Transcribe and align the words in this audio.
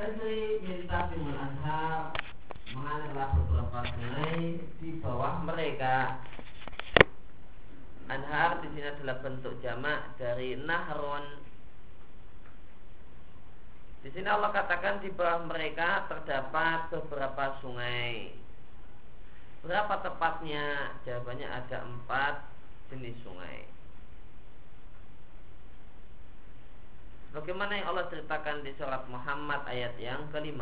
Tajri 0.00 0.64
minta 0.64 1.12
timul 1.12 1.36
anhar 1.36 2.16
mengalirlah 2.72 3.36
beberapa 3.36 3.84
sungai 3.84 4.56
di 4.80 4.96
bawah 4.96 5.44
mereka. 5.44 6.24
Anhar 8.08 8.64
di 8.64 8.72
sini 8.72 8.88
adalah 8.88 9.20
bentuk 9.20 9.60
jamak 9.60 10.16
dari 10.16 10.56
nahrun. 10.56 11.44
Di 14.00 14.08
sini 14.16 14.24
Allah 14.24 14.48
katakan 14.56 15.04
di 15.04 15.12
bawah 15.12 15.44
mereka 15.44 16.08
terdapat 16.08 16.88
beberapa 16.96 17.60
sungai. 17.60 18.32
Berapa 19.60 20.00
tepatnya? 20.00 20.96
Jawabannya 21.04 21.44
ada 21.44 21.84
empat 21.84 22.48
jenis 22.88 23.20
sungai. 23.20 23.68
Bagaimana 27.30 27.78
yang 27.78 27.94
Allah 27.94 28.10
ceritakan 28.10 28.66
di 28.66 28.74
surat 28.74 29.06
Muhammad 29.06 29.62
ayat 29.70 29.94
yang 30.02 30.26
ke-15 30.34 30.58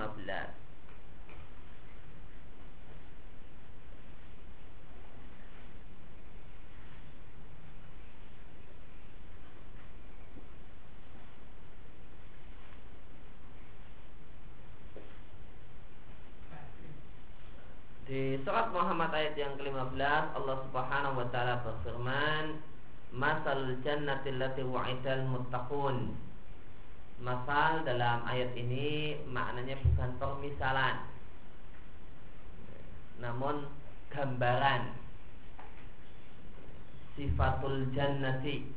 Di 18.04 18.36
surat 18.44 18.68
Muhammad 18.76 19.08
ayat 19.16 19.32
yang 19.40 19.56
ke-15 19.56 19.96
Allah 20.36 20.56
Subhanahu 20.68 21.16
wa 21.16 21.26
taala 21.32 21.64
berfirman 21.64 22.60
Masalul 23.16 23.80
jannati 23.80 24.36
allati 24.36 24.60
wa'idal 24.68 25.24
muttaqun 25.32 26.27
Masal 27.18 27.82
dalam 27.82 28.22
ayat 28.30 28.54
ini 28.54 29.18
maknanya 29.26 29.74
bukan 29.82 30.10
permisalan. 30.22 31.02
Namun 33.18 33.66
gambaran. 34.14 34.94
Sifatul 37.18 37.90
jannati. 37.90 38.70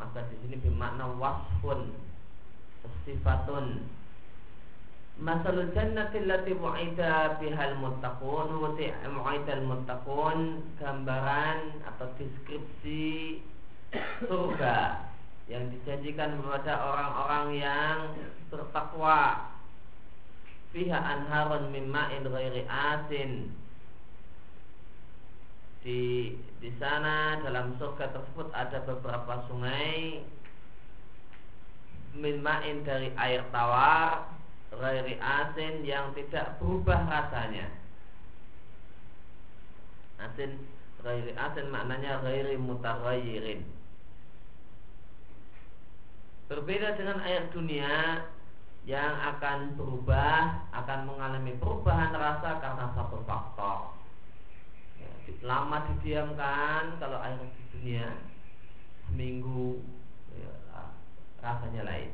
Maka 0.00 0.24
di 0.32 0.34
sini 0.40 0.56
bermakna 0.64 1.12
wasfun. 1.20 1.92
Sifatun. 3.04 3.84
Masalul 5.20 5.70
jannati 5.76 6.24
allati 6.24 6.56
mu'ida 6.56 7.36
bihal 7.36 7.76
muttaqun. 7.84 8.48
Mu'idal 9.12 9.64
muttaqun. 9.68 10.64
Gambaran 10.80 11.84
atau 11.84 12.08
deskripsi 12.16 13.44
surga 14.24 15.12
yang 15.44 15.68
dijanjikan 15.68 16.40
kepada 16.40 16.72
orang-orang 16.80 17.46
yang 17.60 17.96
bertakwa. 18.48 19.52
Fiha 20.72 20.98
anharun 20.98 21.70
mimma'in 21.70 22.24
ghairi 22.24 22.64
asin. 22.66 23.52
Di 25.84 26.32
di 26.64 26.70
sana 26.80 27.44
dalam 27.44 27.76
surga 27.76 28.08
tersebut 28.08 28.48
ada 28.56 28.80
beberapa 28.88 29.44
sungai. 29.52 30.24
Mimma'in 32.16 32.82
dari 32.88 33.12
air 33.20 33.44
tawar 33.52 34.32
ghairi 34.72 35.20
asin 35.20 35.84
yang 35.84 36.16
tidak 36.16 36.56
berubah 36.56 37.04
rasanya. 37.04 37.68
Asin 40.24 40.56
ghairi 41.04 41.36
asin 41.36 41.68
maknanya 41.68 42.24
ghairi 42.24 42.56
mutaghayyirin 42.56 43.73
Berbeda 46.44 46.92
dengan 47.00 47.24
air 47.24 47.48
dunia 47.52 48.20
yang 48.84 49.16
akan 49.16 49.80
berubah, 49.80 50.68
akan 50.76 51.08
mengalami 51.08 51.56
perubahan 51.56 52.12
rasa 52.12 52.60
karena 52.60 52.92
satu 52.92 53.24
faktor. 53.24 53.96
Ya, 55.00 55.12
lama 55.40 55.88
didiamkan 55.88 57.00
kalau 57.00 57.16
air 57.24 57.40
di 57.40 57.62
dunia 57.72 58.12
seminggu 59.08 59.80
ya, 60.36 60.52
rasanya 61.40 61.82
lain. 61.88 62.12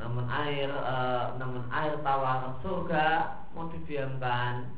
Namun 0.00 0.24
air, 0.24 0.72
e, 0.72 0.96
namun 1.36 1.68
air 1.68 2.00
tawar 2.00 2.56
surga 2.64 3.08
mau 3.52 3.68
didiamkan 3.68 4.72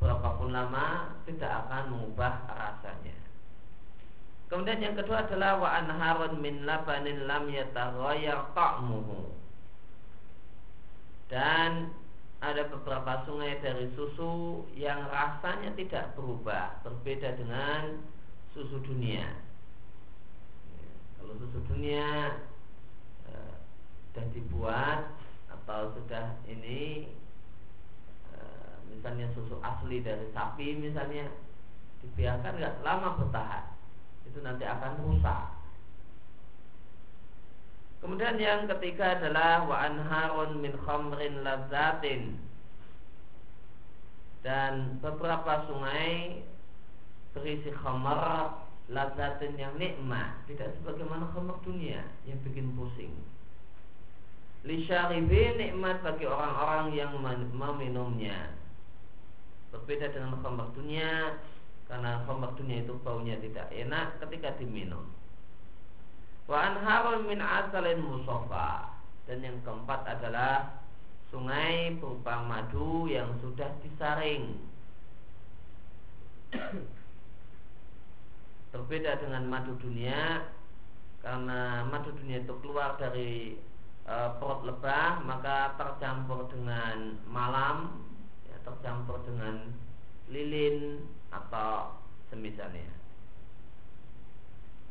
berapapun 0.00 0.54
lama 0.54 1.16
tidak 1.28 1.66
akan 1.66 1.92
mengubah 1.92 2.46
rasanya. 2.48 3.16
Kemudian 4.52 4.84
yang 4.84 4.92
kedua 4.92 5.24
adalah 5.24 5.56
wa 5.56 5.68
anharun 5.80 6.44
min 6.44 6.68
labanin 6.68 7.24
lam 7.24 7.48
yataghayyar 7.48 8.52
ta'muhu. 8.52 9.32
Dan 11.32 11.88
ada 12.44 12.68
beberapa 12.68 13.24
sungai 13.24 13.56
dari 13.64 13.88
susu 13.96 14.66
yang 14.76 15.08
rasanya 15.08 15.72
tidak 15.78 16.12
berubah, 16.12 16.84
berbeda 16.84 17.38
dengan 17.40 18.04
susu 18.52 18.76
dunia. 18.84 19.24
Kalau 21.16 21.32
susu 21.38 21.62
dunia 21.72 22.36
eh, 23.32 23.54
sudah 24.12 24.26
dibuat 24.36 25.00
atau 25.48 25.96
sudah 25.96 26.36
ini 26.44 27.08
misalnya 28.92 29.26
susu 29.32 29.56
asli 29.64 30.04
dari 30.04 30.28
sapi 30.36 30.76
misalnya 30.76 31.26
dibiarkan 32.02 32.58
nggak 32.58 32.82
lama 32.82 33.08
bertahan 33.18 33.64
itu 34.26 34.38
nanti 34.42 34.64
akan 34.66 34.92
rusak. 35.06 35.44
Kemudian 38.02 38.34
yang 38.34 38.66
ketiga 38.66 39.14
adalah 39.14 39.62
wa 39.62 39.76
anharun 39.78 40.58
min 40.58 40.74
khamrin 40.82 41.46
lazzatin 41.46 42.34
dan 44.42 44.98
beberapa 44.98 45.70
sungai 45.70 46.42
berisi 47.30 47.70
khamar 47.70 48.58
lazatin 48.90 49.54
yang 49.54 49.78
nikmat 49.78 50.34
tidak 50.50 50.74
sebagaimana 50.82 51.30
khamar 51.30 51.62
dunia 51.62 52.02
yang 52.26 52.42
bikin 52.42 52.74
pusing. 52.74 53.14
Li 54.66 54.82
nikmat 54.82 56.02
bagi 56.02 56.26
orang-orang 56.26 56.94
yang 56.98 57.14
meminumnya 57.54 58.50
Berbeda 59.72 60.12
dengan 60.12 60.36
khamr 60.44 60.68
dunia 60.76 61.40
karena 61.88 62.20
khamr 62.28 62.52
dunia 62.60 62.84
itu 62.84 62.92
baunya 63.00 63.40
tidak 63.40 63.72
enak 63.72 64.20
ketika 64.20 64.52
diminum. 64.60 65.08
Wa 66.44 66.68
anharun 66.68 67.24
min 67.24 67.40
asalin 67.40 68.04
musofa 68.04 68.92
dan 69.24 69.40
yang 69.40 69.56
keempat 69.64 70.04
adalah 70.04 70.76
sungai 71.32 71.96
berupa 71.96 72.44
madu 72.44 73.08
yang 73.08 73.32
sudah 73.40 73.72
disaring. 73.80 74.60
Berbeda 78.76 79.16
dengan 79.24 79.48
madu 79.48 79.72
dunia 79.80 80.44
karena 81.24 81.88
madu 81.88 82.12
dunia 82.12 82.44
itu 82.44 82.52
keluar 82.60 83.00
dari 83.00 83.56
e, 84.04 84.14
perut 84.36 84.66
lebah 84.68 85.22
maka 85.24 85.78
tercampur 85.80 86.50
dengan 86.52 87.16
malam 87.30 88.04
tercampur 88.62 89.20
dengan 89.26 89.70
lilin 90.30 91.02
atau 91.30 91.98
semisalnya. 92.32 92.88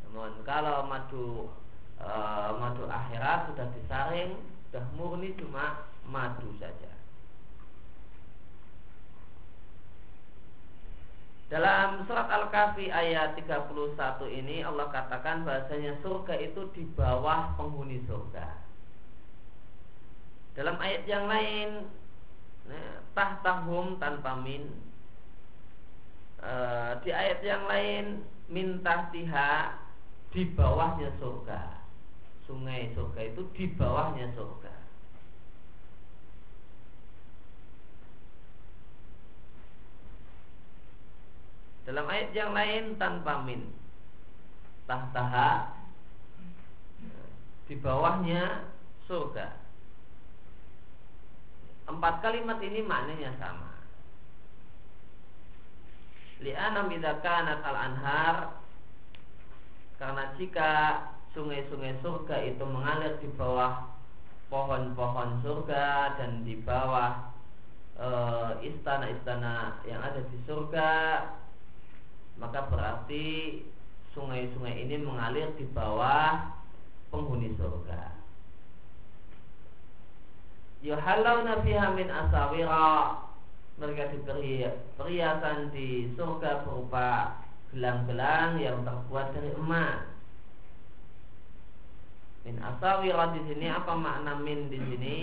Namun 0.06 0.44
kalau 0.44 0.86
madu 0.86 1.50
e, 1.98 2.12
madu 2.60 2.84
akhirat 2.86 3.52
sudah 3.52 3.68
disaring, 3.80 4.32
sudah 4.70 4.86
murni 5.00 5.34
cuma 5.40 5.88
madu 6.06 6.52
saja. 6.60 6.92
Dalam 11.52 12.08
surat 12.08 12.32
Al-Kahfi 12.32 12.88
ayat 12.88 13.36
31 13.36 13.76
ini 14.32 14.64
Allah 14.64 14.88
katakan 14.88 15.44
bahasanya 15.44 16.00
surga 16.00 16.40
itu 16.40 16.64
di 16.72 16.88
bawah 16.96 17.60
penghuni 17.60 18.00
surga. 18.08 18.48
Dalam 20.56 20.80
ayat 20.80 21.04
yang 21.12 21.28
lain 21.28 21.92
Nah, 22.70 23.02
tahtahum 23.18 23.98
tanpa 23.98 24.38
min. 24.42 24.70
E, 26.42 26.54
di 27.06 27.10
ayat 27.10 27.40
yang 27.42 27.64
lain 27.66 28.06
minta 28.52 29.10
tiha 29.10 29.78
di 30.30 30.46
bawahnya 30.54 31.10
surga. 31.18 31.82
Sungai 32.46 32.92
surga 32.94 33.22
itu 33.32 33.42
di 33.56 33.66
bawahnya 33.74 34.30
surga. 34.36 34.74
Dalam 41.88 42.06
ayat 42.06 42.30
yang 42.38 42.52
lain 42.54 42.96
tanpa 43.02 43.42
min. 43.42 43.66
Tahtaha 44.86 45.82
di 47.72 47.80
bawahnya 47.80 48.68
surga 49.08 49.61
Empat 51.92 52.24
kalimat 52.24 52.58
ini 52.64 52.80
maknanya 52.80 53.36
sama. 53.36 53.68
Li'anam 56.40 56.88
idza 56.90 57.20
kanat 57.20 57.60
al-anhar 57.62 58.58
karena 60.00 60.34
jika 60.40 60.72
sungai-sungai 61.36 62.00
surga 62.02 62.36
itu 62.48 62.64
mengalir 62.66 63.20
di 63.22 63.30
bawah 63.38 63.92
pohon-pohon 64.50 65.46
surga 65.46 66.18
dan 66.18 66.42
di 66.42 66.58
bawah 66.66 67.30
eh, 67.96 68.52
istana-istana 68.66 69.86
yang 69.86 70.02
ada 70.02 70.26
di 70.26 70.38
surga 70.50 70.90
maka 72.42 72.66
berarti 72.74 73.62
sungai-sungai 74.18 74.82
ini 74.90 74.98
mengalir 74.98 75.54
di 75.56 75.70
bawah 75.70 76.52
penghuni 77.14 77.54
surga 77.56 78.21
yuhallawna 80.82 81.62
fiha 81.62 81.94
min 81.94 82.10
asawira. 82.10 83.22
Mereka 83.82 84.14
diberi 84.14 84.62
perhiasan 84.94 85.74
di 85.74 86.14
surga 86.14 86.62
berupa 86.66 87.42
gelang-gelang 87.74 88.62
yang 88.62 88.86
terbuat 88.86 89.34
dari 89.34 89.50
emas. 89.58 90.06
Min 92.46 92.62
asawira 92.62 93.34
di 93.34 93.42
sini 93.50 93.66
apa 93.70 93.94
makna 93.98 94.38
min 94.38 94.70
di 94.70 94.78
sini? 94.78 95.18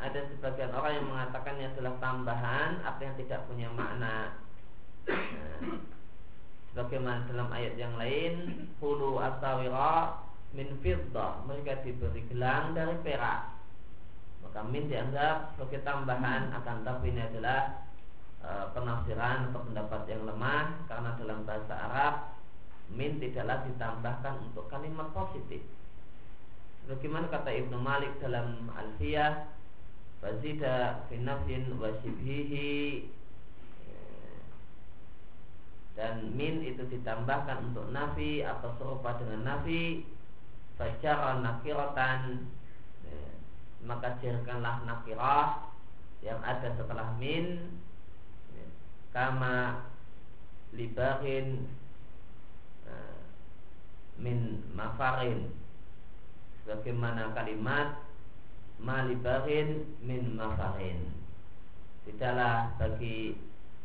Ada 0.00 0.24
sebagian 0.32 0.72
orang 0.72 0.92
yang 0.96 1.06
mengatakannya 1.12 1.66
adalah 1.76 1.94
tambahan 2.00 2.80
apa 2.80 3.00
yang 3.04 3.14
tidak 3.20 3.44
punya 3.44 3.68
makna. 3.76 4.40
Nah, 5.04 5.58
sebagaimana 6.72 7.28
dalam 7.28 7.48
ayat 7.52 7.76
yang 7.76 7.92
lain 8.00 8.32
hulu 8.80 9.20
asawira 9.20 10.16
min 10.56 10.80
fiddah. 10.80 11.44
Mereka 11.44 11.84
diberi 11.84 12.24
gelang 12.32 12.72
dari 12.72 12.96
perak 13.04 13.59
maka 14.50 14.66
min 14.66 14.90
dianggap 14.90 15.54
sebagai 15.54 15.86
tambahan 15.86 16.50
akan 16.50 16.82
tapi 16.82 17.14
ini 17.14 17.22
adalah 17.22 17.86
e, 18.42 18.50
penafsiran 18.74 19.46
atau 19.46 19.62
pendapat 19.62 20.10
yang 20.10 20.26
lemah 20.26 20.74
karena 20.90 21.14
dalam 21.14 21.46
bahasa 21.46 21.70
Arab 21.70 22.34
min 22.90 23.22
tidaklah 23.22 23.62
ditambahkan 23.70 24.50
untuk 24.50 24.66
kalimat 24.66 25.06
positif. 25.14 25.62
Bagaimana 26.90 27.30
kata 27.30 27.46
Ibnu 27.46 27.78
Malik 27.78 28.18
dalam 28.18 28.66
Alfiyah 28.74 29.54
Fazida 30.18 31.06
finafin 31.06 31.70
wasibhihi 31.78 33.06
dan 35.94 36.34
min 36.34 36.58
itu 36.66 36.90
ditambahkan 36.90 37.70
untuk 37.70 37.86
nafi 37.94 38.42
atau 38.42 38.74
serupa 38.82 39.14
dengan 39.22 39.46
nafi 39.46 40.02
secara 40.74 41.38
nakiratan 41.38 42.50
maka 43.84 44.20
jadikanlah 44.20 44.84
nakirah 44.84 45.72
yang 46.20 46.40
ada 46.44 46.68
setelah 46.76 47.16
min 47.16 47.80
kama 49.10 49.88
libarin 50.76 51.66
eh, 52.86 53.20
min 54.20 54.60
mafarin. 54.76 55.50
Sebagaimana 56.62 57.32
kalimat 57.32 58.04
malibarin 58.78 59.96
min 60.04 60.36
mafarin. 60.36 61.08
Tidaklah 62.04 62.76
bagi 62.80 63.36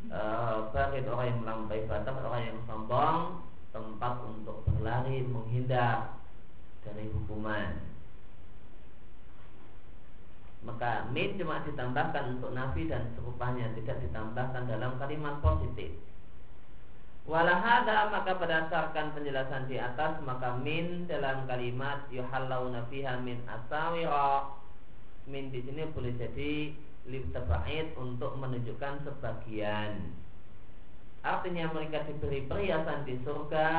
uh, 0.08 0.72
orang 0.72 1.26
yang 1.28 1.38
melampaui 1.44 1.84
batas 1.88 2.16
orang 2.20 2.42
yang 2.48 2.58
sombong 2.64 3.44
tempat 3.72 4.14
untuk 4.24 4.64
berlari 4.64 5.20
menghindar 5.24 6.16
dari 6.80 7.12
hukuman 7.12 7.95
maka 10.66 11.06
min 11.14 11.38
cuma 11.38 11.62
ditambahkan 11.62 12.36
untuk 12.36 12.50
nafi 12.50 12.90
dan 12.90 13.06
serupanya 13.14 13.70
tidak 13.78 14.02
ditambahkan 14.02 14.66
dalam 14.66 14.98
kalimat 14.98 15.38
positif. 15.38 15.94
Walahada 17.26 18.10
maka 18.10 18.34
berdasarkan 18.38 19.14
penjelasan 19.14 19.70
di 19.70 19.78
atas 19.78 20.18
maka 20.26 20.58
min 20.58 21.06
dalam 21.06 21.46
kalimat 21.46 22.06
yuhallau 22.10 22.74
fiha 22.90 23.22
min 23.22 23.38
asawira. 23.46 24.50
Min 25.30 25.54
di 25.54 25.62
sini 25.62 25.86
boleh 25.90 26.14
jadi 26.18 26.74
libtabait 27.06 27.94
untuk 27.98 28.34
menunjukkan 28.38 29.06
sebagian. 29.06 30.14
Artinya 31.22 31.70
mereka 31.74 32.06
diberi 32.06 32.46
perhiasan 32.46 33.06
di 33.06 33.18
surga 33.22 33.70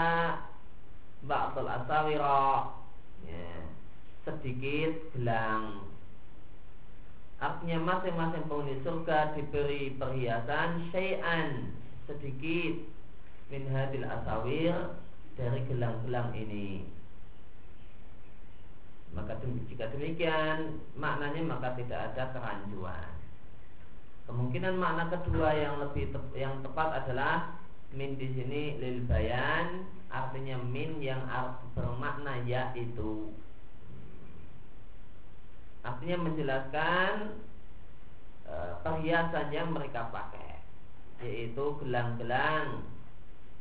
ba'dul 1.24 1.68
asawira. 1.68 2.76
Ya, 3.28 3.64
sedikit 4.28 5.16
gelang 5.16 5.97
Artinya 7.38 7.78
masing-masing 7.86 8.50
penghuni 8.50 8.82
surga 8.82 9.38
diberi 9.38 9.94
perhiasan 9.94 10.90
syai'an 10.90 11.70
sedikit 12.10 12.82
min 13.54 13.64
hadil 13.70 14.10
asawir 14.10 14.74
dari 15.38 15.62
gelang-gelang 15.70 16.34
ini. 16.34 16.82
Maka 19.14 19.38
jika 19.70 19.94
demikian 19.94 20.82
maknanya 20.98 21.46
maka 21.46 21.78
tidak 21.78 22.12
ada 22.12 22.34
kerancuan. 22.34 23.10
Kemungkinan 24.28 24.76
makna 24.76 25.08
kedua 25.08 25.56
yang 25.56 25.80
lebih 25.80 26.12
tep, 26.12 26.26
yang 26.36 26.60
tepat 26.60 27.06
adalah 27.06 27.56
min 27.96 28.20
di 28.20 28.28
sini 28.36 28.76
lil 28.76 29.08
bayan 29.08 29.88
artinya 30.12 30.60
min 30.60 31.00
yang 31.00 31.24
bermakna 31.72 32.44
yaitu 32.44 33.32
Artinya 35.88 36.18
menjelaskan 36.28 37.12
e, 38.44 38.54
perhiasan 38.84 39.48
yang 39.56 39.72
mereka 39.72 40.12
pakai 40.12 40.60
Yaitu 41.24 41.80
gelang-gelang 41.82 42.84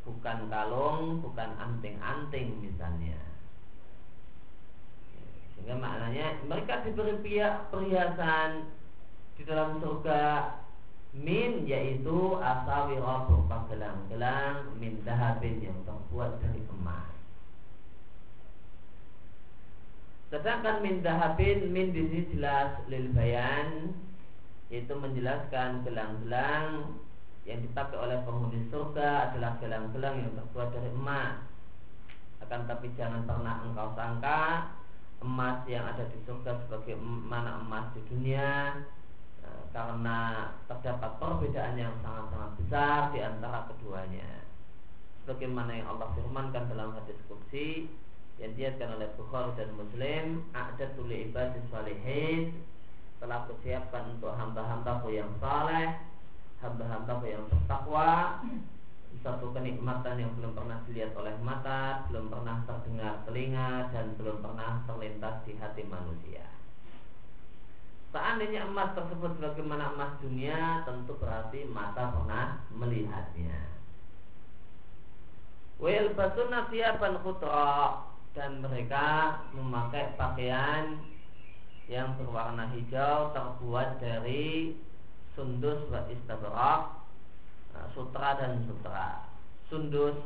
Bukan 0.07 0.47
kalung, 0.47 1.19
bukan 1.19 1.51
anting-anting 1.59 2.63
misalnya. 2.63 3.19
Sehingga 5.51 5.83
maknanya 5.83 6.47
mereka 6.47 6.87
diberi 6.87 7.19
perhiasan 7.75 8.71
di 9.35 9.43
dalam 9.43 9.83
surga 9.83 10.55
min 11.17 11.67
yaitu 11.67 12.39
asawira 12.39 13.27
berupa 13.27 13.67
gelang-gelang 13.73 14.79
min 14.79 15.01
dahabin 15.03 15.59
yang 15.65 15.79
terbuat 15.89 16.39
dari 16.45 16.61
emas 16.71 17.09
Sedangkan 20.27 20.83
min 20.83 21.07
dahabin 21.07 21.71
min 21.71 21.95
di 21.95 22.03
sini 22.03 22.21
jelas 22.35 22.75
lil 22.91 23.15
bayan 23.15 23.95
yaitu 24.67 24.91
menjelaskan 24.99 25.87
gelang-gelang 25.87 26.99
yang 27.47 27.63
dipakai 27.63 27.95
oleh 27.95 28.19
penghuni 28.27 28.67
surga 28.75 29.31
adalah 29.31 29.55
gelang-gelang 29.63 30.27
yang 30.27 30.33
terbuat 30.35 30.75
dari 30.75 30.91
emas. 30.91 31.39
Akan 32.43 32.67
tapi 32.67 32.91
jangan 32.99 33.23
pernah 33.23 33.63
engkau 33.63 33.95
sangka 33.95 34.75
emas 35.23 35.63
yang 35.71 35.87
ada 35.87 36.05
di 36.11 36.19
surga 36.27 36.59
sebagai 36.67 36.99
mana 37.01 37.63
emas 37.63 37.95
di 37.95 38.03
dunia 38.11 38.83
e, 39.41 39.49
karena 39.71 40.51
terdapat 40.67 41.23
perbedaan 41.23 41.79
yang 41.79 41.95
sangat-sangat 42.03 42.51
besar 42.59 42.99
di 43.15 43.23
antara 43.23 43.71
keduanya. 43.71 44.43
Sebagaimana 45.23 45.71
yang 45.71 45.87
Allah 45.95 46.11
firmankan 46.19 46.67
dalam 46.67 46.99
hadis 46.99 47.19
kursi 47.31 47.87
yang 48.37 48.53
diatkan 48.53 49.01
oleh 49.01 49.09
Bukhari 49.17 49.57
dan 49.57 49.73
Muslim 49.77 50.45
ada 50.53 50.87
tuli 50.93 51.33
ibadah 51.33 51.63
salihin 51.73 52.53
telah 53.17 53.49
persiapkan 53.49 54.13
untuk 54.13 54.37
hamba-hambaku 54.37 55.17
yang 55.17 55.33
saleh 55.41 55.97
hamba-hambaku 56.61 57.33
yang 57.33 57.45
bertakwa 57.49 58.45
satu 59.25 59.49
kenikmatan 59.57 60.21
yang 60.21 60.33
belum 60.37 60.53
pernah 60.53 60.85
dilihat 60.85 61.17
oleh 61.17 61.33
mata 61.41 62.05
belum 62.13 62.29
pernah 62.29 62.61
terdengar 62.69 63.25
telinga 63.25 63.89
dan 63.91 64.13
belum 64.21 64.45
pernah 64.45 64.85
terlintas 64.85 65.41
di 65.49 65.57
hati 65.57 65.83
manusia. 65.89 66.45
Seandainya 68.13 68.69
emas 68.69 68.97
tersebut 68.97 69.37
bagaimana 69.37 69.93
emas 69.93 70.17
dunia 70.25 70.87
Tentu 70.89 71.17
berarti 71.21 71.69
mata 71.69 72.13
pernah 72.13 72.65
melihatnya. 72.73 73.77
Wel 75.77 76.17
basuna 76.17 76.71
siapan 76.73 77.21
khutra 77.21 78.16
dan 78.37 78.61
mereka 78.61 79.41
memakai 79.57 80.13
pakaian 80.21 81.01
yang 81.89 82.13
berwarna 82.21 82.69
hijau 82.77 83.33
terbuat 83.33 83.97
dari 83.97 84.77
sundus 85.33 85.81
wa 85.89 86.05
istabrak 86.13 87.01
nah, 87.73 87.89
sutra 87.97 88.37
dan 88.37 88.61
sutra. 88.69 89.25
Sundus 89.73 90.21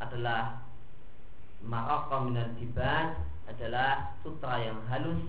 adalah 0.00 0.64
maraka 1.60 2.16
minal 2.24 2.48
jibad 2.56 3.12
adalah 3.44 4.16
sutra 4.24 4.64
yang 4.64 4.80
halus. 4.88 5.20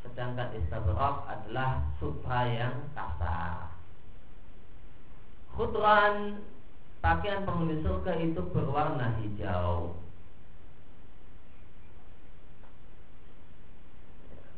Sedangkan 0.00 0.48
istabrak 0.56 1.28
adalah 1.28 1.84
sutra 2.00 2.40
yang 2.48 2.76
kasar. 2.96 3.68
Khudran 5.52 6.40
pakaian 7.04 7.44
penghuni 7.44 7.84
surga 7.84 8.12
itu 8.16 8.40
berwarna 8.48 9.12
hijau 9.20 10.05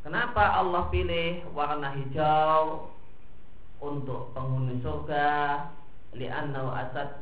Kenapa 0.08 0.64
Allah 0.64 0.88
pilih 0.88 1.44
warna 1.52 1.92
hijau 1.92 2.88
untuk 3.76 4.32
penghuni 4.32 4.80
surga? 4.80 5.68
Li'annahu 6.16 6.72
asad 6.72 7.20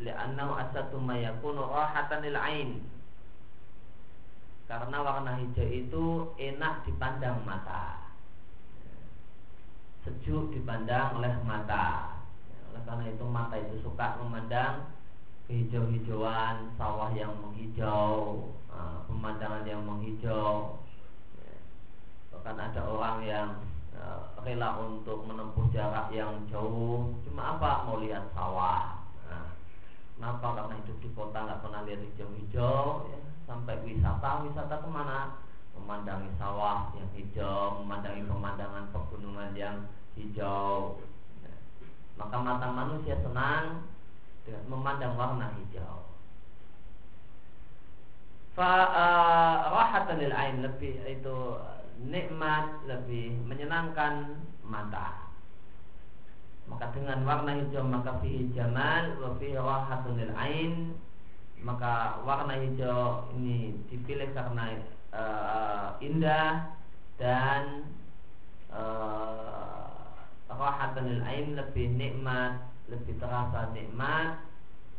li'annahu 0.00 0.56
asatu 0.56 0.96
ma 0.96 1.12
yakunu 1.12 1.68
rahatan 1.68 2.24
lil 2.24 2.32
ain. 2.32 2.80
Karena 4.64 5.04
warna 5.04 5.44
hijau 5.44 5.68
itu 5.68 6.04
enak 6.40 6.88
dipandang 6.88 7.36
mata. 7.44 8.00
Sejuk 10.08 10.56
dipandang 10.56 11.20
oleh 11.20 11.36
mata. 11.44 12.16
Oleh 12.72 12.80
karena 12.88 13.12
itu 13.12 13.28
mata 13.28 13.60
itu 13.60 13.76
suka 13.84 14.16
memandang 14.24 14.88
kehijau-hijauan 15.52 16.80
sawah 16.80 17.12
yang 17.12 17.36
menghijau 17.44 18.48
eh, 18.72 18.98
pemandangan 19.04 19.68
yang 19.68 19.84
menghijau 19.84 20.80
bahkan 22.42 22.58
ada 22.58 22.82
orang 22.82 23.16
yang 23.22 23.48
eh, 23.94 24.20
rela 24.42 24.82
untuk 24.82 25.22
menempuh 25.24 25.70
jarak 25.70 26.10
yang 26.10 26.42
jauh 26.50 27.14
cuma 27.22 27.56
apa 27.56 27.86
mau 27.86 28.02
lihat 28.02 28.26
sawah 28.34 29.02
Kenapa? 30.22 30.54
Karena 30.54 30.78
hidup 30.78 30.96
di 31.02 31.10
kota 31.18 31.34
nggak 31.34 31.60
pernah 31.66 31.82
lihat 31.82 31.98
hijau-hijau 31.98 33.10
ya. 33.10 33.18
Sampai 33.42 33.74
wisata, 33.82 34.46
wisata 34.46 34.78
ke 34.78 34.86
mana? 34.86 35.34
Memandangi 35.74 36.30
sawah 36.38 36.94
yang 36.94 37.10
hijau 37.18 37.82
Memandangi 37.82 38.30
pemandangan 38.30 38.86
pegunungan 38.94 39.50
yang 39.58 39.90
hijau. 40.14 41.02
Maka 42.14 42.36
mata 42.38 42.70
manusia 42.70 43.18
senang 43.18 43.82
dengan 44.46 44.64
memandang 44.70 45.18
warna 45.18 45.50
hijau 45.58 46.06
Fa 48.52 48.70
uh, 49.74 50.14
lil 50.22 50.34
ain 50.34 50.60
lebih 50.60 51.02
itu 51.08 51.36
nikmat 52.06 52.82
lebih 52.86 53.34
menyenangkan 53.46 54.42
mata. 54.66 55.30
Maka 56.70 56.94
dengan 56.94 57.26
warna 57.26 57.58
hijau 57.58 57.82
maka 57.84 58.22
fihi 58.22 58.54
jamal 58.54 59.18
wa 59.18 59.30
fihi 59.36 59.58
rahatunil 59.58 60.32
ain. 60.38 60.94
Maka 61.62 62.22
warna 62.26 62.58
hijau 62.58 63.30
ini 63.38 63.74
dipilih 63.86 64.34
karena 64.34 64.82
uh, 65.14 65.94
indah 66.02 66.74
dan 67.18 67.86
uh, 68.70 70.22
rahatunil 70.50 71.22
ain 71.22 71.54
lebih 71.54 71.92
nikmat 71.94 72.72
lebih 72.90 73.14
terasa 73.22 73.70
nikmat 73.72 74.42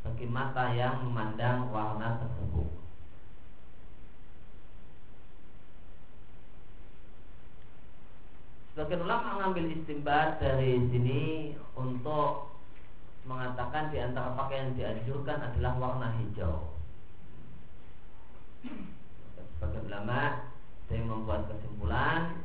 bagi 0.03 0.27
mata 0.27 0.71
yang 0.75 1.03
memandang 1.03 1.71
warna 1.71 2.19
tersebut 2.19 2.82
Sebagian 8.73 9.05
ulama 9.05 9.37
mengambil 9.37 9.69
istimbat 9.69 10.41
dari 10.41 10.81
sini 10.89 11.53
untuk 11.77 12.57
mengatakan 13.21 13.93
di 13.93 14.01
antara 14.01 14.33
pakaian 14.33 14.73
yang 14.73 14.97
dianjurkan 14.97 15.45
adalah 15.45 15.77
warna 15.77 16.09
hijau. 16.17 16.73
Sebagian 19.61 19.85
ulama 19.93 20.49
yang 20.89 21.05
membuat 21.05 21.53
kesimpulan 21.53 22.41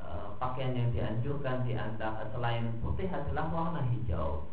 e, 0.00 0.08
pakaian 0.40 0.72
yang 0.72 0.88
dianjurkan 0.96 1.68
di 1.68 1.76
antara 1.76 2.24
selain 2.32 2.80
putih 2.80 3.12
adalah 3.12 3.52
warna 3.52 3.84
hijau. 3.84 4.48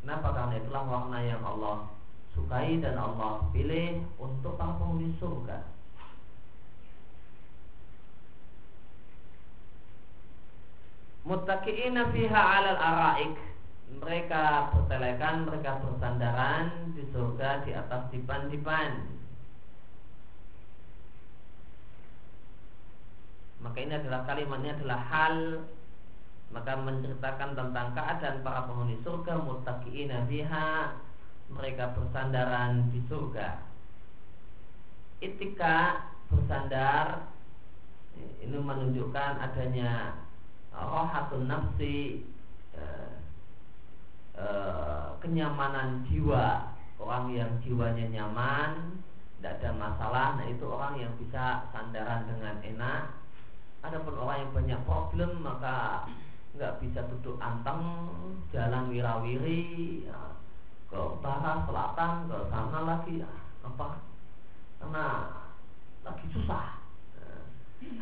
Kenapa? 0.00 0.32
Karena 0.32 0.54
itulah 0.56 0.84
warna 0.88 1.18
yang 1.20 1.44
Allah 1.44 1.92
sukai 2.32 2.80
dan 2.80 2.96
Allah 2.96 3.52
pilih 3.52 4.00
untuk 4.16 4.56
para 4.56 4.80
penghuni 4.80 5.12
surga. 5.20 5.60
Muttaqiina 11.22 12.10
fiha 12.10 12.40
'alal 12.40 12.78
araik 12.78 13.34
mereka 14.00 14.72
bertelekan, 14.72 15.44
mereka 15.44 15.78
bersandaran 15.84 16.96
di 16.96 17.04
surga 17.12 17.60
di 17.68 17.76
atas 17.76 18.08
dipan-dipan. 18.08 19.20
Maka 23.62 23.78
ini 23.78 23.94
adalah 23.94 24.26
kalimatnya 24.26 24.74
adalah 24.80 25.00
hal 25.06 25.36
maka 26.52 26.76
menceritakan 26.76 27.56
tentang 27.56 27.96
keadaan 27.96 28.44
para 28.44 28.68
penghuni 28.68 29.00
surga 29.00 29.40
muttaqiina 29.40 30.28
fiha 30.28 31.00
mereka 31.48 31.96
bersandaran 31.96 32.92
di 32.92 33.00
surga. 33.08 33.56
Itika 35.22 36.10
bersandar 36.28 37.30
ini 38.42 38.58
menunjukkan 38.58 39.32
adanya 39.40 40.21
rohatun 40.72 41.48
nafsi 41.48 42.24
eh, 42.76 43.12
eh, 44.36 45.06
kenyamanan 45.20 46.04
jiwa. 46.08 46.72
Orang 47.02 47.34
yang 47.34 47.50
jiwanya 47.66 48.06
nyaman 48.14 49.02
tidak 49.42 49.58
ada 49.58 49.70
masalah 49.74 50.38
nah 50.38 50.46
itu 50.46 50.62
orang 50.70 51.02
yang 51.02 51.12
bisa 51.18 51.66
sandaran 51.74 52.30
dengan 52.30 52.62
enak. 52.62 53.02
Adapun 53.82 54.14
orang 54.22 54.46
yang 54.46 54.52
banyak 54.54 54.80
problem 54.86 55.42
maka 55.42 56.06
nggak 56.54 56.78
bisa 56.78 57.02
duduk 57.10 57.42
anteng 57.42 57.82
jalan 58.54 58.86
wirawiri 58.94 60.06
ya, 60.06 60.38
ke 60.86 61.00
barat 61.18 61.66
selatan 61.66 62.30
ke 62.30 62.38
sana 62.54 62.80
lagi. 62.86 63.14
Ya, 63.26 63.32
apa? 63.66 63.98
Karena 64.78 65.06
lagi 66.06 66.26
susah 66.30 66.81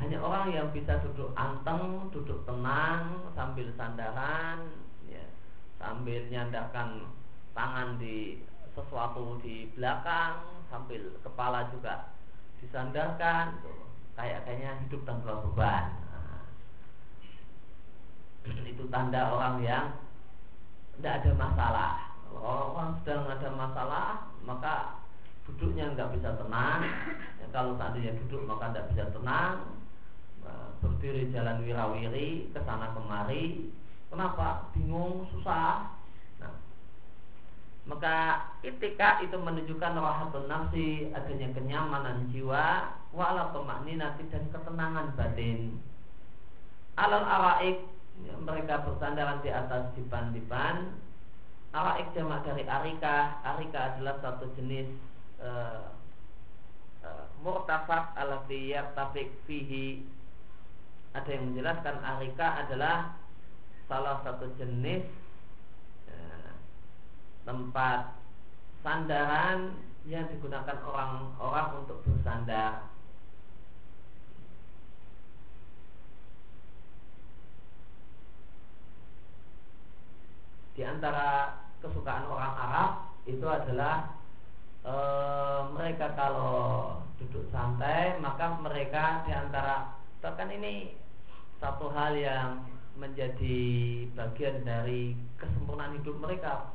hanya 0.00 0.18
orang 0.20 0.52
yang 0.52 0.68
bisa 0.72 0.96
duduk 1.04 1.32
anteng, 1.37 2.08
duduk 2.08 2.40
tenang 2.49 3.28
sambil 3.37 3.68
sandaran, 3.76 4.58
ya, 5.08 5.25
sambil 5.76 6.25
nyandarkan 6.32 7.04
tangan 7.52 8.00
di 8.00 8.40
sesuatu 8.72 9.37
di 9.44 9.68
belakang, 9.76 10.64
sambil 10.72 11.12
kepala 11.20 11.68
juga 11.68 12.16
disandarkan, 12.64 13.60
tuh. 13.60 13.88
kayak 14.16 14.44
kayaknya 14.49 14.72
hidup 14.84 15.00
tanpa 15.04 15.40
beban. 15.44 15.84
Nah, 16.08 16.44
itu 18.72 18.84
tanda 18.88 19.32
orang 19.32 19.60
yang 19.64 19.87
tidak 21.00 21.25
ada 21.25 21.32
masalah. 21.37 21.92
Kalau 22.30 22.76
orang 22.76 22.90
sedang 23.02 23.26
ada 23.26 23.49
masalah, 23.52 24.06
maka 24.46 25.00
duduknya 25.49 25.92
nggak 25.96 26.14
bisa 26.14 26.37
tenang 26.38 26.80
kalau 27.50 27.76
seandainya 27.76 28.16
duduk 28.25 28.47
maka 28.47 28.71
tidak 28.71 28.88
bisa 28.95 29.04
tenang 29.14 29.59
nah, 30.42 30.69
berdiri 30.83 31.30
jalan 31.35 31.62
wirawiri 31.66 32.50
ke 32.50 32.61
sana 32.64 32.95
kemari. 32.97 33.71
Kenapa? 34.11 34.71
Bingung 34.75 35.30
susah. 35.30 35.95
Nah, 36.42 36.54
maka 37.87 38.50
itika 38.66 39.23
itu 39.23 39.38
menunjukkan 39.38 39.95
rahatun 39.95 40.50
nafsi 40.50 41.14
adanya 41.14 41.54
kenyamanan 41.54 42.26
jiwa 42.35 42.90
wala 43.14 43.54
nanti 43.54 44.23
dan 44.30 44.45
ketenangan 44.50 45.14
batin. 45.14 45.78
Alal 46.99 47.23
araik 47.23 47.87
ya, 48.26 48.35
mereka 48.42 48.83
bersandaran 48.83 49.42
di 49.47 49.50
atas 49.50 49.95
dipan-dipan. 49.95 50.90
Araik 51.71 52.11
jamak 52.19 52.42
dari 52.42 52.66
arika. 52.66 53.38
Arika 53.47 53.95
adalah 53.95 54.19
satu 54.19 54.50
jenis 54.59 54.90
uh, 55.38 56.00
murtafak 57.40 58.12
alati 58.16 58.76
yartafik 58.76 59.32
fihi. 59.49 60.04
Ada 61.11 61.28
yang 61.35 61.52
menjelaskan 61.52 61.97
arika 61.99 62.66
adalah 62.66 63.18
salah 63.90 64.23
satu 64.23 64.47
jenis 64.54 65.02
uh, 66.06 66.54
tempat 67.42 68.14
sandaran 68.87 69.75
yang 70.06 70.30
digunakan 70.30 70.78
orang-orang 70.87 71.68
untuk 71.82 71.99
bersandar. 72.06 72.87
Di 80.78 80.87
antara 80.87 81.61
kesukaan 81.85 82.25
orang 82.30 82.54
Arab 82.56 82.90
itu 83.28 83.44
adalah 83.44 84.19
e, 84.84 84.94
mereka 85.76 86.12
kalau 86.16 86.96
duduk 87.20 87.44
santai 87.52 88.16
maka 88.18 88.56
mereka 88.60 89.25
di 89.28 89.32
antara 89.32 90.00
bahkan 90.20 90.49
ini 90.52 90.96
satu 91.60 91.92
hal 91.92 92.16
yang 92.16 92.64
menjadi 92.96 93.60
bagian 94.16 94.64
dari 94.64 95.16
kesempurnaan 95.40 95.96
hidup 96.00 96.16
mereka. 96.20 96.72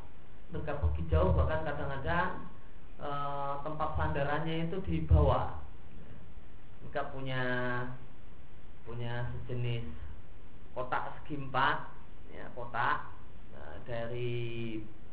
Mereka 0.53 0.77
pergi 0.81 1.03
jauh 1.09 1.33
bahkan 1.33 1.65
kadang-kadang 1.65 2.50
e, 3.01 3.09
tempat 3.65 3.89
sandarannya 3.97 4.55
itu 4.69 4.77
di 4.85 4.97
bawah. 5.05 5.57
Mereka 6.85 7.01
punya 7.13 7.43
punya 8.85 9.25
sejenis 9.33 9.85
kotak 10.77 11.17
segi 11.17 11.41
empat 11.41 11.89
ya 12.29 12.45
kotak 12.53 13.09
e, 13.57 13.59
dari 13.89 14.33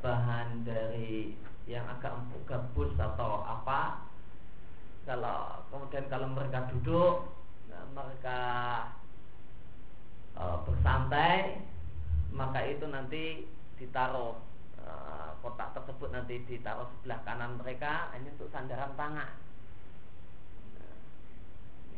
bahan 0.04 0.68
dari 0.68 1.32
yang 1.70 1.86
agak 1.86 2.10
empuk 2.14 2.42
gabus 2.46 2.92
atau 2.98 3.46
apa. 3.46 4.02
Kalau 5.02 5.66
kemudian 5.70 6.06
kalau 6.06 6.30
mereka 6.30 6.70
duduk 6.70 7.26
nah, 7.66 7.84
mereka 7.90 8.40
e, 10.38 10.44
bersantai 10.62 11.58
maka 12.30 12.62
itu 12.62 12.86
nanti 12.86 13.50
ditaruh 13.82 14.38
e, 14.78 14.90
kotak 15.42 15.74
tersebut 15.74 16.14
nanti 16.14 16.46
ditaruh 16.46 16.86
sebelah 16.98 17.18
kanan 17.26 17.58
mereka 17.58 18.14
ini 18.14 18.30
untuk 18.38 18.50
sandaran 18.54 18.94
tangan. 18.94 19.34
Nah, 20.78 20.94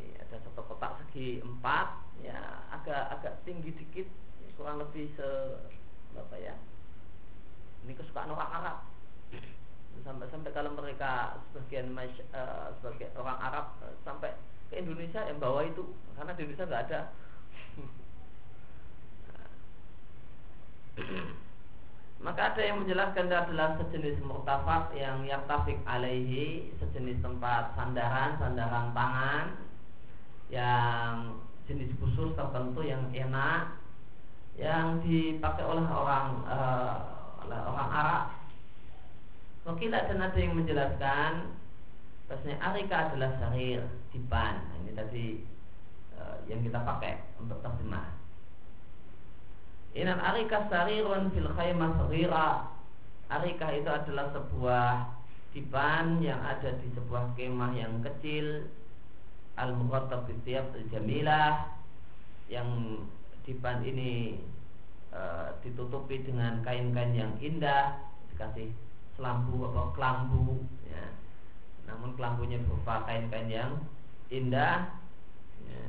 ini 0.01 0.17
ada 0.17 0.41
satu 0.41 0.65
kotak 0.65 0.97
segi 1.05 1.45
empat 1.45 2.01
ya 2.25 2.41
agak 2.73 3.21
agak 3.21 3.35
tinggi 3.45 3.69
dikit 3.77 4.09
kurang 4.57 4.81
lebih 4.81 5.13
se 5.13 5.29
apa 6.17 6.37
ya? 6.41 6.57
Ini 7.85 7.93
kesukaan 8.01 8.33
orang 8.33 8.49
Arab 8.49 8.94
sampai-sampai 10.05 10.51
kalau 10.53 10.71
mereka 10.77 11.41
sebagian 11.51 11.97
uh, 11.97 12.69
sebagai 12.79 13.09
orang 13.17 13.39
Arab 13.41 13.67
uh, 13.81 13.95
sampai 14.05 14.37
ke 14.69 14.81
Indonesia 14.81 15.25
yang 15.25 15.41
bawa 15.41 15.65
itu 15.65 15.85
karena 16.19 16.33
di 16.37 16.41
Indonesia 16.45 16.69
nggak 16.69 16.85
ada 16.91 17.01
Maka 22.25 22.57
ada 22.57 22.63
yang 22.65 22.81
menjelaskan 22.81 23.29
adalah 23.29 23.77
sejenis 23.77 24.17
murtafak 24.25 24.97
yang 24.97 25.29
yartafik 25.29 25.77
alaihi 25.85 26.73
sejenis 26.81 27.21
tempat 27.21 27.77
sandaran, 27.77 28.41
sandaran 28.41 28.97
tangan 28.97 29.45
yang 30.49 31.37
jenis 31.69 31.93
khusus 32.01 32.33
tertentu 32.33 32.81
yang 32.81 33.05
enak 33.13 33.77
yang 34.57 35.05
dipakai 35.05 35.69
oleh 35.69 35.85
orang 35.85 36.49
uh, 36.49 36.97
oleh 37.45 37.61
orang 37.61 37.89
Arab. 37.93 38.23
Mungkin 39.65 39.97
dan 39.97 40.21
ada 40.21 40.37
yang 40.37 40.55
menjelaskan 40.61 41.57
bahasanya 42.29 42.57
arika 42.73 42.97
adalah 43.09 43.31
sarir, 43.41 43.81
dipan. 44.13 44.61
Nah, 44.61 44.77
ini 44.85 44.93
tadi 44.93 45.27
uh, 46.21 46.37
yang 46.49 46.61
kita 46.61 46.85
pakai 46.85 47.21
untuk 47.41 47.61
terjemah. 47.65 48.13
Inan 49.97 50.21
arika 50.21 50.69
sarirun 50.69 51.33
fil 51.33 51.49
khaymah 51.49 51.97
saghira. 51.97 52.49
Arika 53.33 53.73
itu 53.73 53.89
adalah 53.89 54.29
sebuah 54.37 55.15
diban 55.55 56.19
yang 56.19 56.43
ada 56.43 56.75
di 56.83 56.91
sebuah 56.99 57.39
kemah 57.39 57.73
yang 57.79 58.03
kecil 58.03 58.67
al 59.55 59.71
mughattab 59.79 60.27
tiap 60.43 60.67
jamilah 60.91 61.71
yang 62.51 62.99
diban 63.47 63.79
ini 63.87 64.43
e, 65.15 65.21
ditutupi 65.63 66.27
dengan 66.27 66.59
kain-kain 66.67 67.15
yang 67.15 67.33
indah 67.39 68.03
dikasih 68.35 68.75
selambu 69.15 69.71
atau 69.71 69.95
kelambu 69.95 70.67
ya. 70.89 71.05
namun 71.87 72.17
kelambunya 72.19 72.59
berupa 72.65 73.07
kain-kain 73.07 73.51
yang 73.51 73.73
indah 74.33 74.91
ya 75.69 75.87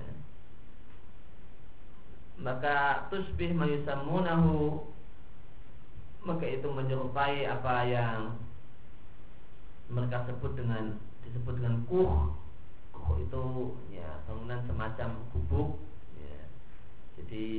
maka 2.35 3.07
tusbih 3.07 3.55
mayusammunahu 3.55 4.83
maka 6.25 6.45
itu 6.49 6.67
menyerupai 6.67 7.45
apa 7.47 7.75
yang 7.85 8.19
mereka 9.87 10.25
sebut 10.25 10.57
dengan 10.57 10.97
disebut 11.21 11.61
dengan 11.61 11.85
kuh 11.85 12.33
kuh 12.89 13.21
itu 13.21 13.45
ya 13.93 14.25
bangunan 14.25 14.59
semacam 14.65 15.09
gubuk 15.29 15.77
ya. 16.17 16.41
jadi 17.21 17.49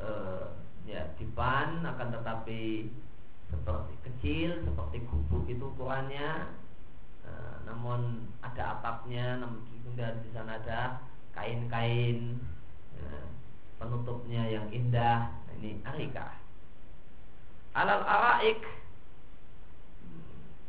eh, 0.00 0.46
ya 0.88 1.02
dipan 1.20 1.84
akan 1.84 2.08
tetapi 2.16 2.88
seperti 3.48 3.94
kecil 4.04 4.50
seperti 4.64 5.04
gubuk 5.08 5.44
itu 5.48 5.64
ukurannya. 5.64 6.52
Eh, 7.24 7.56
namun 7.68 8.28
ada 8.40 8.80
atapnya 8.80 9.40
namun 9.40 9.64
kemudian 9.68 10.20
di 10.24 10.30
sana 10.32 10.60
ada 10.60 11.02
kain-kain 11.36 12.40
penutupnya 13.78 14.42
yang 14.50 14.66
indah. 14.74 15.30
Nah, 15.30 15.54
ini 15.62 15.78
arika. 15.86 16.34
Alal 17.78 18.02
araik. 18.02 18.60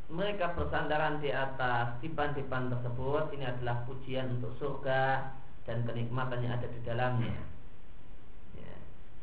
Mereka 0.09 0.57
bersandaran 0.57 1.21
di 1.21 1.29
atas 1.29 2.01
tipan-tipan 2.01 2.73
tersebut. 2.73 3.29
Ini 3.33 3.45
adalah 3.57 3.85
pujian 3.85 4.41
untuk 4.41 4.57
surga 4.57 5.33
dan 5.69 5.85
kenikmatan 5.85 6.41
yang 6.41 6.57
ada 6.57 6.65
di 6.65 6.79
dalamnya 6.81 7.58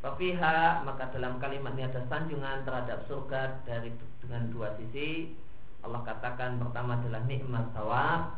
Fafiha 0.05 0.85
maka 0.85 1.09
dalam 1.11 1.41
kalimat 1.41 1.73
ini 1.75 1.89
ada 1.89 2.05
sanjungan 2.07 2.69
terhadap 2.69 3.05
surga 3.09 3.65
dari 3.65 3.91
dengan 4.21 4.53
dua 4.53 4.77
sisi 4.77 5.33
Allah 5.81 6.03
katakan 6.05 6.61
pertama 6.61 6.99
adalah 7.01 7.23
nikmat 7.25 7.71
sawab 7.73 8.37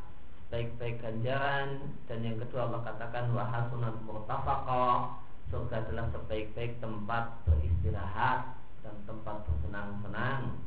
baik-baik 0.49 1.01
ganjaran 1.03 1.92
dan 2.09 2.18
yang 2.25 2.37
kedua 2.40 2.71
Allah 2.71 2.81
katakan 2.88 3.33
wahasunat 3.37 3.97
murtafaqah 4.07 5.29
surga 5.49 5.77
adalah 5.88 6.07
sebaik-baik 6.12 6.77
tempat 6.81 7.25
beristirahat 7.49 8.57
dan 8.85 8.94
tempat 9.09 9.37
bersenang-senang. 9.49 10.61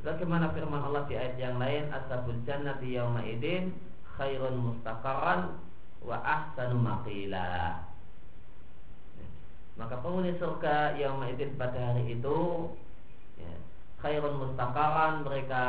Sebagaimana 0.00 0.56
firman 0.56 0.80
Allah 0.80 1.04
di 1.12 1.14
ayat 1.16 1.36
yang 1.36 1.60
lain, 1.60 1.92
Ashabul 1.92 2.40
jannati 2.48 2.96
yawma 2.96 3.20
idin 3.20 3.76
khairun 4.16 4.56
mustaqarran 4.56 5.60
wa 6.00 6.16
ahsanu 6.24 6.80
maqila. 6.80 7.84
Maka 9.80 9.96
penghuni 10.04 10.36
surga 10.36 11.00
yang 11.00 11.24
idin 11.24 11.56
pada 11.56 11.80
hari 11.80 12.12
itu 12.12 12.68
ya, 13.40 13.52
khairun 14.04 14.36
mustaqarran 14.36 15.24
mereka 15.24 15.64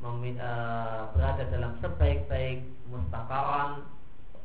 uh, 0.00 1.12
berada 1.12 1.44
dalam 1.52 1.76
sebaik-baik 1.84 2.64
mustaqarran 2.88 3.84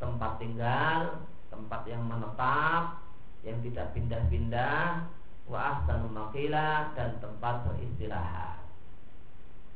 tempat 0.04 0.32
tinggal, 0.44 1.24
tempat 1.48 1.88
yang 1.88 2.04
menetap, 2.08 3.00
yang 3.48 3.60
tidak 3.64 3.88
pindah-pindah, 3.96 5.08
wa 5.48 5.60
ahsanu 5.76 6.12
dan 6.96 7.10
tempat 7.24 7.56
beristirahat. 7.68 8.60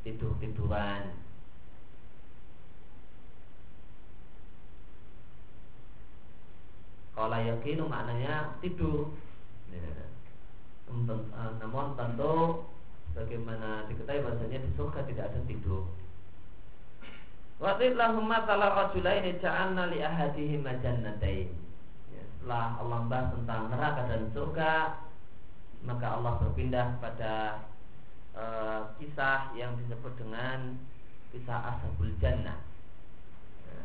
Tidur-tiduran. 0.03 1.22
Kalau 7.13 7.39
yakinu 7.39 7.85
maknanya 7.85 8.57
tidur. 8.61 9.13
Ya. 9.69 10.09
Namun 11.61 11.97
tentu 11.97 12.65
bagaimana 13.13 13.85
diketahui 13.89 14.25
bahasanya 14.25 14.59
di 14.61 14.69
surga 14.73 15.05
tidak 15.05 15.29
ada 15.33 15.39
tidur. 15.45 15.85
Waktu 17.61 17.95
lahum 17.95 18.27
matala 18.27 18.75
rajulaini 18.75 19.39
ja'alna 19.39 19.87
li 19.93 20.01
ahadihim 20.03 20.65
jannatain. 20.83 21.47
Ya, 22.11 22.23
setelah 22.35 22.75
Allah 22.81 22.97
membahas 23.07 23.27
tentang 23.39 23.61
neraka 23.71 24.01
dan 24.09 24.23
surga, 24.35 24.71
maka 25.85 26.07
Allah 26.17 26.43
berpindah 26.43 26.97
kepada 26.97 27.63
uh, 28.35 28.91
kisah 28.99 29.55
yang 29.55 29.79
disebut 29.79 30.11
dengan 30.19 30.75
kisah 31.31 31.59
ashabul 31.71 32.11
jannah. 32.19 32.59
Ya. 33.69 33.83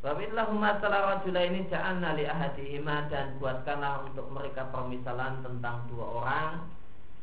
Wabillahum 0.00 0.56
matala 0.56 1.12
rajulaini 1.12 1.68
ja'alna 1.68 2.16
li 2.16 2.24
ahadihima 2.24 3.12
dan 3.12 3.36
buatkanlah 3.36 4.08
untuk 4.08 4.32
mereka 4.32 4.64
permisalan 4.72 5.44
tentang 5.44 5.84
dua 5.92 6.06
orang 6.24 6.50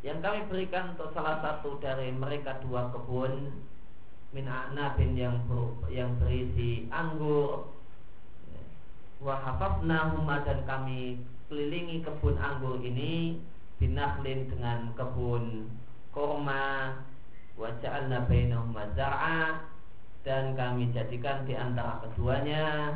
yang 0.06 0.22
kami 0.22 0.46
berikan 0.46 0.94
untuk 0.94 1.10
salah 1.18 1.42
satu 1.42 1.82
dari 1.82 2.14
mereka 2.14 2.62
dua 2.62 2.94
kebun 2.94 3.50
min 4.30 4.46
anabin 4.46 5.18
yang 5.18 5.42
ber, 5.50 5.74
yang 5.90 6.14
berisi 6.22 6.86
anggur. 6.94 7.66
Wahafafnahuma 9.26 10.46
dan 10.46 10.62
kami 10.70 11.18
kelilingi 11.50 12.06
kebun 12.06 12.38
anggur 12.38 12.78
ini 12.86 13.42
binahlin 13.82 14.54
dengan 14.54 14.94
kebun 14.94 15.66
korma. 16.14 16.94
Waja'alna 17.58 18.30
bainahuma 18.30 18.86
dan 20.26 20.58
kami 20.58 20.90
jadikan 20.96 21.46
di 21.46 21.54
antara 21.54 22.02
keduanya 22.06 22.96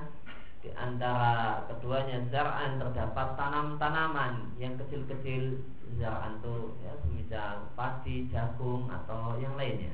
di 0.61 0.69
antara 0.77 1.65
keduanya 1.65 2.21
zar'an 2.29 2.77
terdapat 2.77 3.33
tanam-tanaman 3.33 4.53
yang 4.61 4.77
kecil-kecil 4.77 5.57
zar'an 5.97 6.37
itu 6.37 6.77
ya 6.85 6.93
semisal 7.01 7.55
padi, 7.73 8.29
jagung 8.29 8.85
atau 8.93 9.41
yang 9.41 9.57
lainnya. 9.57 9.93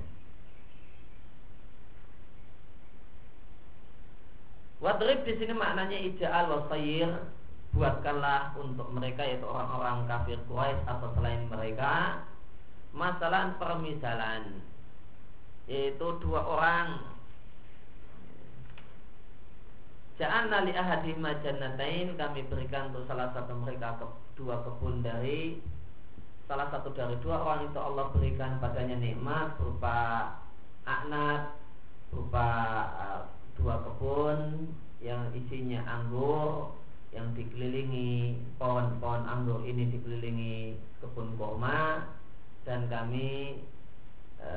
Wadrib 4.78 5.26
di 5.26 5.34
sini 5.42 5.58
maknanya 5.58 5.98
ija'al 5.98 6.48
wasayir 6.54 7.10
buatkanlah 7.74 8.54
untuk 8.62 8.94
mereka 8.94 9.26
yaitu 9.26 9.48
orang-orang 9.48 10.06
kafir 10.06 10.38
Quraisy 10.46 10.86
atau 10.86 11.10
selain 11.18 11.50
mereka 11.50 12.22
masalah 12.94 13.58
permisalan 13.58 14.62
yaitu 15.66 16.08
dua 16.22 16.46
orang 16.46 17.17
Ja'anna 20.18 20.66
li 20.66 20.74
ahadihima 20.74 21.38
jannatain 21.46 22.18
kami 22.18 22.42
berikan 22.50 22.90
untuk 22.90 23.06
salah 23.06 23.30
satu 23.38 23.54
mereka 23.54 24.02
dua 24.34 24.66
kebun 24.66 25.06
dari 25.06 25.62
salah 26.50 26.74
satu 26.74 26.90
dari 26.98 27.14
dua 27.22 27.46
orang 27.46 27.70
itu 27.70 27.78
Allah 27.78 28.10
berikan 28.18 28.58
padanya 28.58 28.98
nikmat 28.98 29.54
berupa 29.62 29.98
aknat 30.90 31.54
berupa 32.10 32.48
uh, 32.98 33.22
dua 33.62 33.78
kebun 33.86 34.74
yang 35.06 35.30
isinya 35.38 35.86
anggur 35.86 36.74
yang 37.14 37.32
dikelilingi 37.38 38.42
pohon-pohon 38.58 39.24
anggur 39.26 39.62
ini 39.64 39.90
dikelilingi 39.94 40.76
kebun 41.00 41.38
kurma 41.40 42.10
dan 42.68 42.86
kami 42.92 43.64
e, 44.38 44.52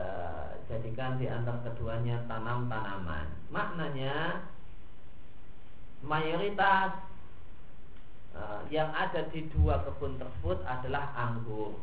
jadikan 0.66 1.14
di 1.22 1.30
antara 1.30 1.62
keduanya 1.62 2.26
tanam 2.26 2.66
tanaman. 2.66 3.30
Maknanya 3.54 4.44
mayoritas 6.04 6.96
e, 8.32 8.40
yang 8.72 8.90
ada 8.92 9.26
di 9.32 9.46
dua 9.52 9.84
kebun 9.84 10.16
tersebut 10.20 10.60
adalah 10.64 11.12
anggur. 11.16 11.76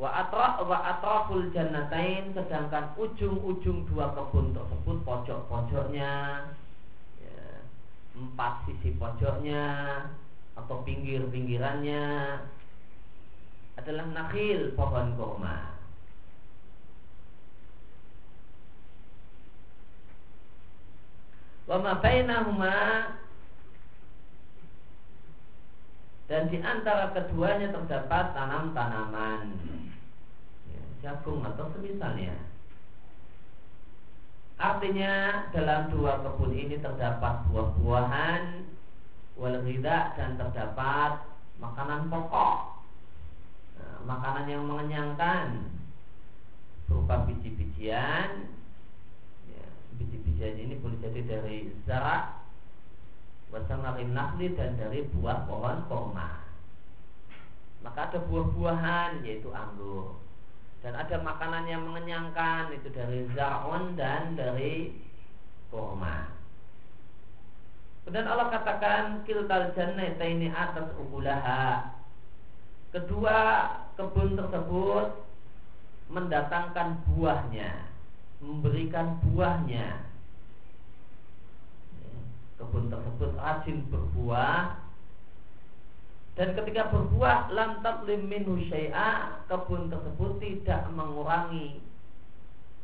Wa 0.00 0.24
atra 0.24 0.64
wa 0.64 0.78
atraful 0.96 1.52
sedangkan 1.52 2.96
ujung-ujung 2.96 3.84
dua 3.84 4.16
kebun 4.16 4.56
tersebut 4.56 4.96
pojok-pojoknya 5.04 6.12
empat 8.20 8.68
sisi 8.68 8.92
pojoknya 9.00 9.64
atau 10.58 10.84
pinggir-pinggirannya 10.84 12.04
adalah 13.80 14.06
nakhil 14.12 14.76
pohon 14.76 15.16
kurma. 15.16 15.79
Wama 21.70 22.02
bainahuma 22.02 23.14
dan 26.26 26.50
di 26.50 26.58
antara 26.58 27.14
keduanya 27.14 27.70
terdapat 27.70 28.34
tanam-tanaman 28.34 29.54
ya, 30.66 30.82
jagung 30.98 31.46
atau 31.46 31.70
semisalnya. 31.78 32.34
Artinya 34.58 35.46
dalam 35.54 35.94
dua 35.94 36.18
kebun 36.26 36.58
ini 36.58 36.74
terdapat 36.82 37.46
buah-buahan 37.46 38.66
wal 39.38 39.62
dan 40.18 40.30
terdapat 40.42 41.22
makanan 41.62 42.10
pokok. 42.10 42.82
Nah, 43.78 43.98
makanan 44.10 44.50
yang 44.50 44.66
mengenyangkan 44.66 45.70
berupa 46.90 47.30
biji-bijian. 47.30 48.58
Biji-bijian 50.00 50.56
ini 50.56 50.80
boleh 50.80 50.96
jadi 51.04 51.20
dari 51.28 51.68
zarak, 51.84 52.40
wasamarin 53.52 54.16
nakli 54.16 54.56
dan 54.56 54.80
dari 54.80 55.04
buah 55.12 55.44
pohon 55.44 55.84
kurma. 55.92 56.40
Maka 57.84 58.08
ada 58.08 58.18
buah-buahan 58.24 59.20
yaitu 59.28 59.52
anggur 59.52 60.16
dan 60.80 60.96
ada 60.96 61.20
makanan 61.20 61.68
yang 61.68 61.84
mengenyangkan 61.84 62.72
itu 62.72 62.88
dari 62.88 63.28
zaun 63.36 64.00
dan 64.00 64.32
dari 64.32 64.96
kurma. 65.68 66.32
Kemudian 68.08 68.24
Allah 68.24 68.48
katakan 68.48 69.04
kiltal 69.28 69.76
jannata 69.76 70.24
ini 70.24 70.48
atas 70.48 70.88
ukulaha. 70.96 71.92
Kedua 72.90 73.38
kebun 73.94 74.34
tersebut 74.34 75.06
mendatangkan 76.10 77.06
buahnya, 77.06 77.89
memberikan 78.40 79.20
buahnya. 79.24 80.04
Kebun 82.60 82.92
tersebut 82.92 83.30
rajin 83.40 83.88
berbuah 83.88 84.90
dan 86.40 86.56
ketika 86.56 86.88
berbuah 86.88 87.52
lam 87.52 87.84
tablim 87.84 88.24
minhu 88.24 88.56
kebun 89.44 89.92
tersebut 89.92 90.40
tidak 90.40 90.88
mengurangi 90.96 91.84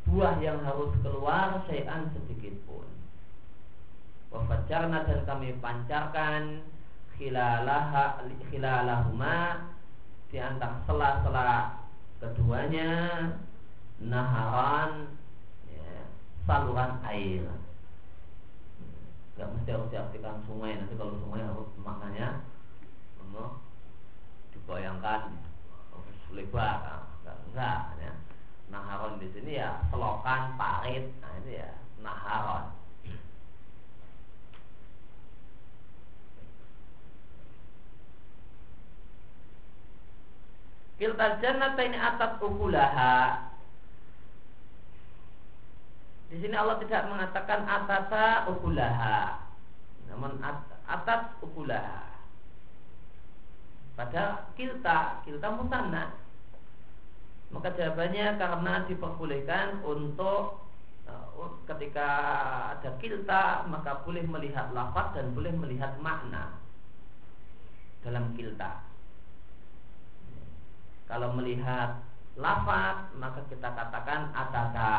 buah 0.04 0.36
yang 0.44 0.60
harus 0.60 0.92
keluar 1.00 1.64
syai'an 1.64 2.12
sedikit 2.12 2.52
pun. 2.68 2.84
Wafajarna 4.28 5.08
dan 5.08 5.24
kami 5.24 5.56
pancarkan 5.64 6.68
khilalaha 7.16 8.28
khilalahuma 8.52 9.72
di 10.28 10.36
antara 10.36 10.84
sela-sela 10.84 11.80
keduanya 12.20 12.92
naharan 14.04 15.08
ya, 15.08 15.25
saluran 16.46 17.02
air. 17.02 17.44
Gak 19.36 19.52
mesti 19.52 19.68
harus 19.68 19.90
diartikan 19.92 20.40
sungai 20.48 20.80
nanti 20.80 20.96
kalau 20.96 21.12
sungai 21.20 21.44
harus 21.44 21.68
maknanya 21.82 22.40
dibayangkan 24.56 25.36
lebar. 26.32 27.04
Enggak, 27.22 27.36
enggak 27.50 27.80
ya. 28.00 28.12
naharon 28.66 29.22
di 29.22 29.28
sini 29.30 29.62
ya 29.62 29.78
selokan 29.92 30.58
parit. 30.58 31.06
Nah 31.22 31.32
itu 31.44 31.50
ya 31.60 31.70
naharon. 32.02 32.74
Kiltal 40.96 41.36
jannata 41.44 41.82
ini 41.84 41.98
atas 42.00 42.40
ukulaha 42.40 43.36
Di 46.26 46.36
sini 46.42 46.54
Allah 46.58 46.76
tidak 46.82 47.06
mengatakan 47.06 47.62
atasa 47.64 48.50
ukulaha 48.50 49.46
Namun 50.10 50.42
atas 50.86 51.20
ukulaha 51.38 52.06
pada 53.96 54.52
kilta, 54.54 55.24
kilta 55.24 55.48
musanna. 55.56 56.12
Maka 57.48 57.72
jawabannya 57.72 58.36
karena 58.36 58.84
diperbolehkan 58.84 59.80
untuk 59.80 60.68
uh, 61.08 61.48
ketika 61.64 62.08
ada 62.76 62.90
kilta 63.00 63.64
maka 63.72 64.04
boleh 64.04 64.22
melihat 64.28 64.68
lafaz 64.76 65.16
dan 65.16 65.32
boleh 65.32 65.54
melihat 65.56 65.96
makna 66.04 66.60
dalam 68.04 68.36
kilta. 68.36 68.84
Kalau 71.08 71.32
melihat 71.32 72.04
lafaz 72.36 73.08
maka 73.16 73.40
kita 73.48 73.72
katakan 73.72 74.28
atata. 74.36 74.94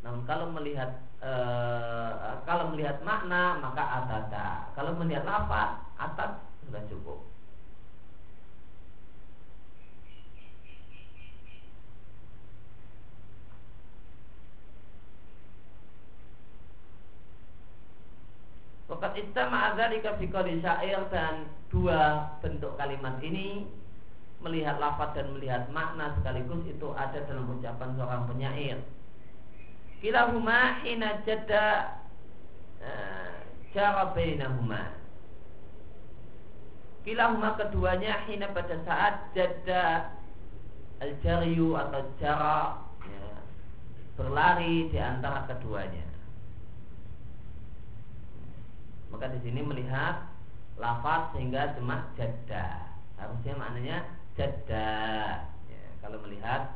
Namun 0.00 0.24
kalau 0.24 0.48
melihat 0.56 1.04
e, 1.20 1.32
kalau 2.48 2.72
melihat 2.72 3.04
makna 3.04 3.60
maka 3.60 3.84
atata. 4.00 4.72
Kalau 4.72 4.96
melihat 4.96 5.28
lafaz 5.28 5.76
atas 6.00 6.40
sudah 6.64 6.82
cukup. 6.88 7.20
Wakat 18.90 19.22
istama 19.22 19.70
adzalika 19.70 20.18
fi 20.18 20.26
syair 20.58 21.06
dan 21.14 21.46
dua 21.70 22.34
bentuk 22.42 22.74
kalimat 22.74 23.22
ini 23.22 23.68
melihat 24.40 24.80
lafaz 24.80 25.14
dan 25.14 25.30
melihat 25.36 25.68
makna 25.70 26.16
sekaligus 26.18 26.64
itu 26.66 26.88
ada 26.96 27.22
dalam 27.28 27.46
ucapan 27.54 27.94
seorang 27.94 28.24
penyair. 28.26 28.80
Kilahuma 30.00 30.80
hina 30.80 31.20
jada 31.28 32.00
uh, 32.80 33.44
cara 33.76 34.16
bainahuma. 34.16 34.96
Kilahuma 37.04 37.56
keduanya 37.60 38.24
hina 38.24 38.48
pada 38.56 38.80
saat 38.88 39.28
jada 39.36 40.16
al-jaryu 41.00 41.76
atau 41.76 42.00
jara 42.16 42.80
ya, 43.04 43.28
berlari 44.16 44.88
di 44.88 44.96
antara 44.96 45.44
keduanya. 45.48 46.08
Maka 49.12 49.32
di 49.36 49.38
sini 49.44 49.60
melihat 49.60 50.28
lafaz 50.80 51.36
sehingga 51.36 51.76
cuma 51.76 52.08
jada. 52.16 52.88
Harusnya 53.20 53.52
maknanya 53.60 53.98
jada. 54.36 54.92
Ya, 55.68 55.82
kalau 56.00 56.24
melihat 56.24 56.72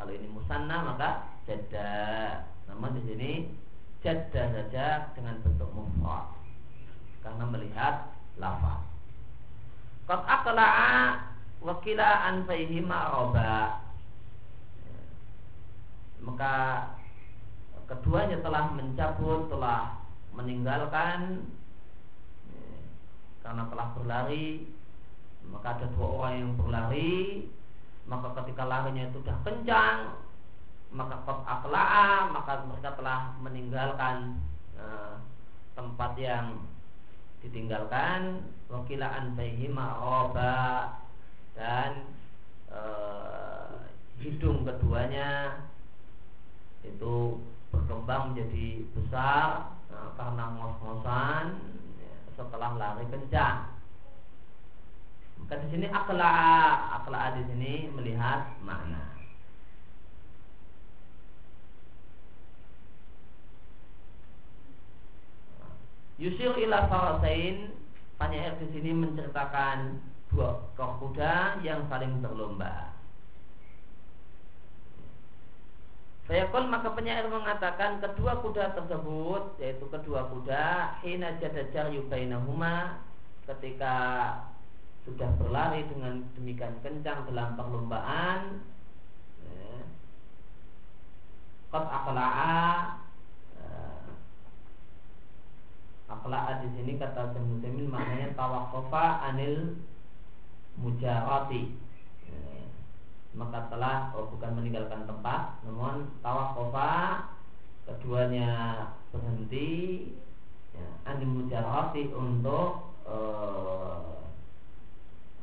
kalau 0.00 0.12
ini 0.16 0.28
musanna 0.32 0.84
maka 0.88 1.29
jada. 1.44 2.44
Namun 2.68 2.96
di 2.98 3.02
sini 3.08 3.32
jada 4.00 4.42
saja 4.52 5.12
dengan 5.16 5.40
bentuk 5.44 5.70
mufrad. 5.72 6.32
Karena 7.20 7.44
melihat 7.48 8.12
lafaz. 8.40 8.80
Qad 10.08 10.20
aqla'a 10.24 10.94
wa 11.60 11.74
kila 11.84 12.08
an 12.26 12.48
roba. 13.12 13.84
Maka 16.20 16.54
keduanya 17.88 18.40
telah 18.44 18.72
mencabut, 18.76 19.48
telah 19.48 20.00
meninggalkan 20.36 21.42
karena 23.40 23.66
telah 23.66 23.86
berlari 23.96 24.68
maka 25.50 25.74
ada 25.74 25.86
dua 25.96 26.06
orang 26.06 26.34
yang 26.38 26.52
berlari 26.54 27.50
maka 28.06 28.30
ketika 28.42 28.62
larinya 28.68 29.10
itu 29.10 29.18
sudah 29.24 29.38
kencang 29.42 29.98
maka 30.90 31.22
kot 31.22 31.46
maka 31.46 32.52
mereka 32.66 32.90
telah 32.98 33.34
meninggalkan 33.38 34.42
uh, 34.74 35.22
tempat 35.78 36.18
yang 36.18 36.66
ditinggalkan 37.40 38.44
wakilaan 38.66 39.38
bayhima 39.38 39.96
roba 39.96 40.98
dan 41.54 42.10
uh, 42.68 43.86
hidung 44.18 44.66
keduanya 44.66 45.62
itu 46.82 47.38
berkembang 47.70 48.34
menjadi 48.34 48.82
besar 48.92 49.78
karena 50.20 50.44
ngos-ngosan 50.56 51.44
ya, 51.96 52.14
setelah 52.36 52.76
lari 52.76 53.04
kencang. 53.08 53.72
Maka 55.40 55.54
di 55.64 55.66
sini 55.72 55.86
akla 55.88 56.32
akla 57.00 57.40
di 57.40 57.42
sini 57.48 57.72
melihat 57.96 58.60
makna. 58.60 59.09
Yusir 66.20 66.52
ila 66.68 66.84
farasain 66.86 67.80
Penyair 68.20 68.52
di 68.60 68.68
sini 68.76 68.92
menceritakan 68.92 69.96
dua 70.28 70.60
ekor 70.76 71.00
kuda 71.00 71.64
yang 71.64 71.88
saling 71.88 72.20
berlomba. 72.20 72.92
Fayaqul 76.28 76.68
maka 76.68 76.92
penyair 76.92 77.24
mengatakan 77.32 77.98
kedua 78.04 78.44
kuda 78.44 78.76
tersebut 78.76 79.56
yaitu 79.56 79.88
kedua 79.88 80.28
kuda 80.28 81.00
hina 81.00 81.40
jadajar 81.40 81.88
yubainahuma 81.90 83.00
ketika 83.48 83.96
sudah 85.08 85.32
berlari 85.40 85.88
dengan 85.88 86.20
demikian 86.36 86.76
kencang 86.84 87.24
dalam 87.24 87.56
perlombaan 87.56 88.60
ya, 89.48 89.80
Qad 91.72 91.84
aqla'a 91.88 92.60
Akla'a 96.10 96.58
di 96.66 96.68
sini 96.74 96.98
kata 96.98 97.38
Muslimin 97.38 97.86
maknanya 97.86 98.34
tawakofa 98.34 99.30
anil 99.30 99.78
mujarati. 100.74 101.78
Ya. 102.26 102.66
Maka 103.38 103.70
telah 103.70 104.10
oh 104.18 104.26
bukan 104.34 104.58
meninggalkan 104.58 105.06
tempat, 105.06 105.62
namun 105.62 106.10
tawakofa 106.18 106.90
keduanya 107.86 108.50
berhenti 109.14 110.10
ya, 110.74 110.86
anil 111.06 111.30
mujarati 111.30 112.10
untuk 112.10 112.90
uh, 113.06 114.26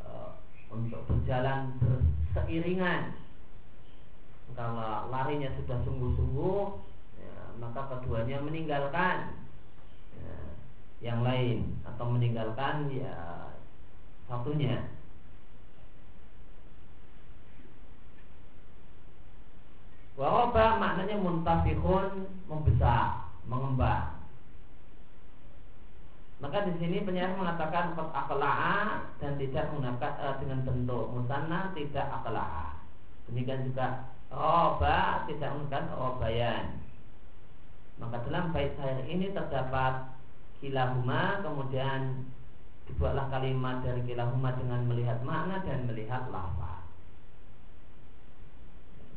uh, 0.03 0.32
untuk 0.67 0.99
berjalan 1.08 1.80
berseiringan. 1.80 3.15
Kalau 4.51 5.08
larinya 5.13 5.53
sudah 5.53 5.80
sungguh-sungguh, 5.86 6.60
ya, 7.23 7.36
maka 7.62 7.93
keduanya 7.93 8.41
meninggalkan 8.41 9.47
yang 11.02 11.22
lain 11.22 11.78
atau 11.86 12.06
meninggalkan 12.10 12.90
ya 12.90 13.14
satunya 14.26 14.82
Waroba 20.18 20.82
maknanya 20.82 21.22
muntafihun 21.22 22.26
membesar, 22.50 23.30
mengembang. 23.46 24.18
Maka 26.42 26.66
di 26.66 26.74
sini 26.82 27.06
penyair 27.06 27.38
mengatakan 27.38 27.94
kot 27.94 28.10
dan 29.22 29.32
tidak 29.38 29.64
menggunakan 29.70 30.14
uh, 30.18 30.36
dengan 30.42 30.66
bentuk 30.66 31.06
musanna 31.14 31.70
tidak 31.78 32.06
akala'a. 32.10 32.82
Demikian 33.30 33.70
juga 33.70 34.10
roba 34.34 35.26
tidak 35.30 35.54
menggunakan 35.54 35.86
robayan. 35.94 36.66
Maka 38.02 38.22
dalam 38.26 38.50
bait 38.54 38.74
syair 38.74 39.06
ini 39.06 39.34
terdapat 39.34 40.16
kilahuma 40.63 41.41
kemudian 41.46 42.26
dibuatlah 42.88 43.28
kalimat 43.30 43.84
dari 43.84 44.02
kilahuma 44.08 44.56
dengan 44.56 44.88
melihat 44.88 45.20
makna 45.22 45.62
dan 45.67 45.86
melihat 45.86 46.24
lafaz. 46.32 46.82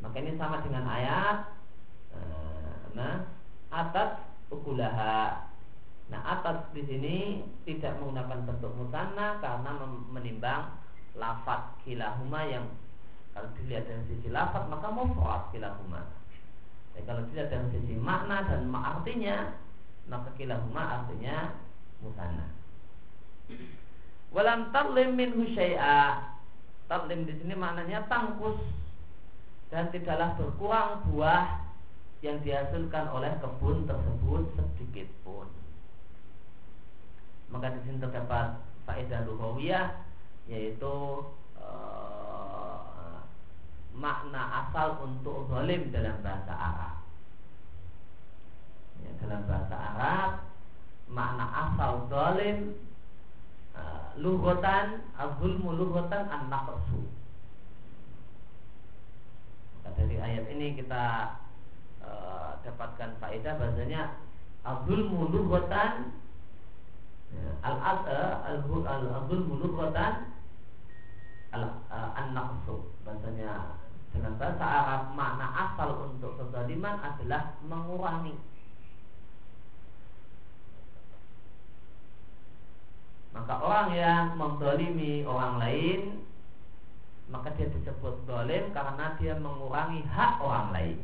Maka 0.03 0.15
ini 0.17 0.35
sama 0.35 0.59
dengan 0.65 0.85
ayat 0.85 1.37
eh, 2.17 2.81
nah 2.97 3.25
atas 3.71 4.19
ukulaha. 4.51 5.47
Nah 6.11 6.21
atas 6.27 6.67
di 6.75 6.83
sini 6.83 7.15
tidak 7.63 7.95
menggunakan 8.03 8.43
bentuk 8.43 8.75
musanna 8.75 9.39
karena 9.39 9.71
menimbang 10.11 10.75
lafaz 11.15 11.71
kilahuma 11.87 12.43
yang 12.43 12.67
kalau 13.31 13.47
dilihat 13.55 13.87
dari 13.87 14.03
sisi 14.11 14.27
lafaz 14.27 14.67
maka 14.67 14.91
mufrad 14.91 15.47
kilahuma. 15.55 16.03
Ya, 16.91 17.01
kalau 17.07 17.23
dilihat 17.31 17.47
dari 17.47 17.67
sisi 17.71 17.95
makna 17.95 18.43
dan 18.43 18.67
artinya 18.75 19.55
maka 20.09 20.29
kilahuma 20.37 21.03
artinya 21.03 21.57
musanna. 22.01 22.45
Walam 24.31 24.71
tarlim 24.71 25.19
min 25.19 25.31
syai'a. 25.53 26.31
Tarlim 26.87 27.27
di 27.27 27.33
sini 27.39 27.55
maknanya 27.55 28.07
tangkus 28.11 28.59
dan 29.71 29.87
tidaklah 29.91 30.35
berkurang 30.35 31.03
buah 31.07 31.63
yang 32.19 32.43
dihasilkan 32.43 33.07
oleh 33.11 33.31
kebun 33.39 33.87
tersebut 33.87 34.43
sedikit 34.55 35.07
pun. 35.23 35.47
Maka 37.51 37.75
di 37.75 37.79
sini 37.87 38.03
terdapat 38.03 38.59
faedah 38.83 39.23
lughawiyah 39.27 40.03
yaitu 40.51 40.95
uh, 41.59 43.19
makna 43.95 44.67
asal 44.67 44.99
untuk 45.03 45.47
zalim 45.47 45.91
dalam 45.91 46.19
bahasa 46.23 46.53
Arab 46.55 47.00
ya, 49.01 49.11
dalam 49.25 49.41
bahasa 49.49 49.75
Arab 49.75 50.31
makna 51.11 51.45
asal 51.51 52.07
zalim 52.07 52.79
uh, 53.75 54.15
lughatan 54.15 55.03
azulmu 55.19 55.75
lughatan 55.75 56.23
an-naqsu. 56.29 57.03
Maka 59.81 59.89
dari 59.99 60.15
ayat 60.21 60.45
ini 60.55 60.79
kita 60.79 61.35
uh, 61.99 62.55
dapatkan 62.63 63.19
faedah 63.19 63.53
bahasanya 63.59 64.15
azulmu 64.63 65.27
lughatan 65.35 66.15
ya, 67.35 67.49
al 67.65 67.75
al 68.87 69.05
azulmu 69.25 69.53
lughatan 69.67 70.31
al 71.51 71.63
an-naqsu. 71.91 72.87
Bahasanya 73.03 73.75
dalam 74.15 74.35
bahasa 74.39 74.63
Arab 74.63 75.01
makna 75.15 75.47
asal 75.55 75.89
untuk 76.07 76.35
kezaliman 76.39 76.99
adalah 76.99 77.55
mengurangi 77.63 78.35
Maka 83.31 83.53
orang 83.63 83.89
yang 83.95 84.35
mendolimi 84.35 85.23
orang 85.23 85.55
lain 85.63 86.01
Maka 87.31 87.47
dia 87.55 87.71
disebut 87.71 88.27
dolim 88.27 88.75
karena 88.75 89.15
dia 89.15 89.39
mengurangi 89.39 90.03
hak 90.03 90.43
orang 90.43 90.75
lain. 90.75 90.99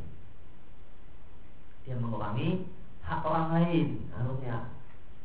Dia 1.88 1.96
mengurangi 1.96 2.68
hak 3.00 3.24
orang 3.24 3.48
lain. 3.56 3.88
Harusnya 4.12 4.68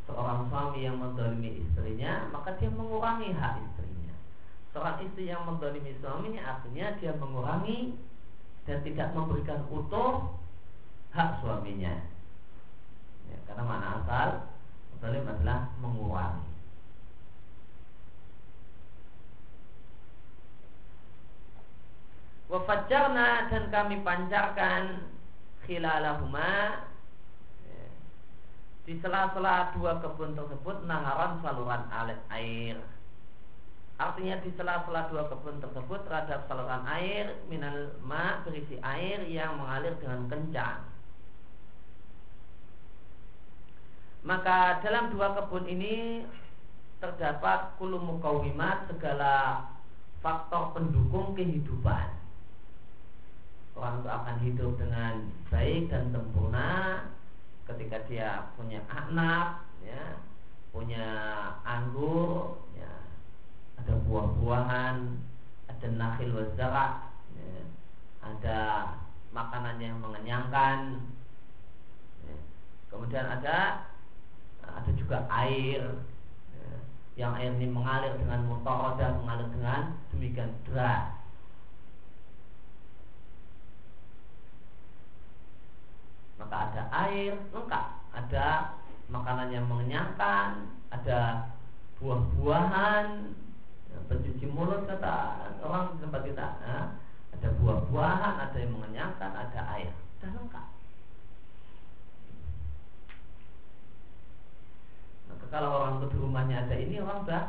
seorang 0.07 0.47
suami 0.47 0.87
yang 0.87 0.95
mendolimi 1.03 1.59
istrinya 1.59 2.31
Maka 2.31 2.55
dia 2.55 2.71
mengurangi 2.71 3.35
hak 3.35 3.59
istrinya. 3.67 4.15
Seorang 4.71 5.03
istri 5.03 5.27
yang 5.27 5.43
mendolimi 5.43 5.91
suaminya 5.99 6.41
Artinya 6.55 6.97
dia 6.97 7.13
mengurangi 7.19 7.93
Dan 8.63 8.79
tidak 8.87 9.11
memberikan 9.11 9.59
utuh 9.67 10.39
hak 11.11 11.43
suaminya. 11.43 11.99
Ya, 13.27 13.37
Karena 13.43 13.63
mana 13.67 13.87
asal? 13.99 14.29
Dolim 15.03 15.27
adalah 15.27 15.67
mengurangi 15.83 16.52
Wafajarna 22.53 23.49
dan 23.49 23.73
kami 23.73 24.05
pancarkan 24.05 25.09
khilalahuma 25.65 26.85
di 28.85 28.93
sela-sela 29.01 29.73
dua 29.73 29.97
kebun 29.97 30.37
tersebut 30.37 30.85
naharan 30.85 31.41
saluran 31.41 31.81
alit 31.89 32.21
air. 32.29 32.77
Artinya 33.97 34.37
di 34.45 34.53
sela-sela 34.53 35.09
dua 35.09 35.33
kebun 35.33 35.65
tersebut 35.65 36.05
terhadap 36.05 36.45
saluran 36.45 36.85
air 36.93 37.33
minal 37.49 37.97
ma 38.05 38.45
berisi 38.45 38.77
air 38.85 39.25
yang 39.25 39.57
mengalir 39.57 39.97
dengan 39.97 40.29
kencang. 40.29 40.77
Maka 44.29 44.77
dalam 44.85 45.09
dua 45.09 45.41
kebun 45.41 45.65
ini 45.65 46.21
terdapat 47.01 47.81
kulumukawimat 47.81 48.93
segala 48.93 49.65
faktor 50.21 50.77
pendukung 50.77 51.33
kehidupan 51.33 52.22
orang 53.73 54.01
itu 54.01 54.09
akan 54.09 54.35
hidup 54.45 54.71
dengan 54.77 55.13
baik 55.49 55.89
dan 55.89 56.13
sempurna 56.13 56.69
ketika 57.65 57.97
dia 58.05 58.29
punya 58.53 58.83
anak 58.91 59.65
ya 59.81 60.21
punya 60.69 61.07
anggur 61.65 62.61
ya 62.77 62.93
ada 63.81 63.93
buah-buahan 64.05 64.97
ada 65.69 65.87
nakhil 65.93 66.33
wazara 66.37 67.13
ya, 67.33 67.61
ada 68.21 68.59
makanan 69.33 69.81
yang 69.81 69.97
mengenyangkan 70.01 71.01
ya. 72.25 72.37
kemudian 72.93 73.25
ada 73.25 73.89
ada 74.63 74.91
juga 74.95 75.25
air 75.29 75.81
ya, 76.53 76.73
yang 77.25 77.33
air 77.37 77.53
ini 77.57 77.69
mengalir 77.69 78.13
dengan 78.21 78.45
mutaradah 78.45 79.17
mengalir 79.21 79.49
dengan 79.49 79.81
demikian 80.13 80.51
deras 80.65 81.23
maka 86.43 86.55
ada 86.69 86.81
air 87.13 87.37
lengkap 87.53 87.85
ada 88.13 88.73
makanan 89.13 89.53
yang 89.53 89.65
mengenyangkan, 89.69 90.73
ada 90.89 91.49
buah-buahan, 92.01 93.05
ya, 93.93 93.97
pencuci 94.09 94.49
mulut 94.49 94.89
kata 94.89 95.49
orang 95.61 95.93
tempat 96.01 96.21
kita, 96.25 96.47
ya, 96.65 96.77
ada 97.37 97.47
buah-buahan, 97.61 98.35
ada 98.49 98.57
yang 98.57 98.73
mengenyangkan, 98.73 99.31
ada 99.37 99.61
air, 99.77 99.93
sudah 100.17 100.31
lengkap. 100.33 100.67
Maka 105.29 105.45
kalau 105.53 105.69
orang 105.77 105.93
itu 106.01 106.17
rumahnya 106.17 106.65
ada 106.65 106.75
ini 106.77 106.95
orang 106.97 107.19
sudah 107.25 107.43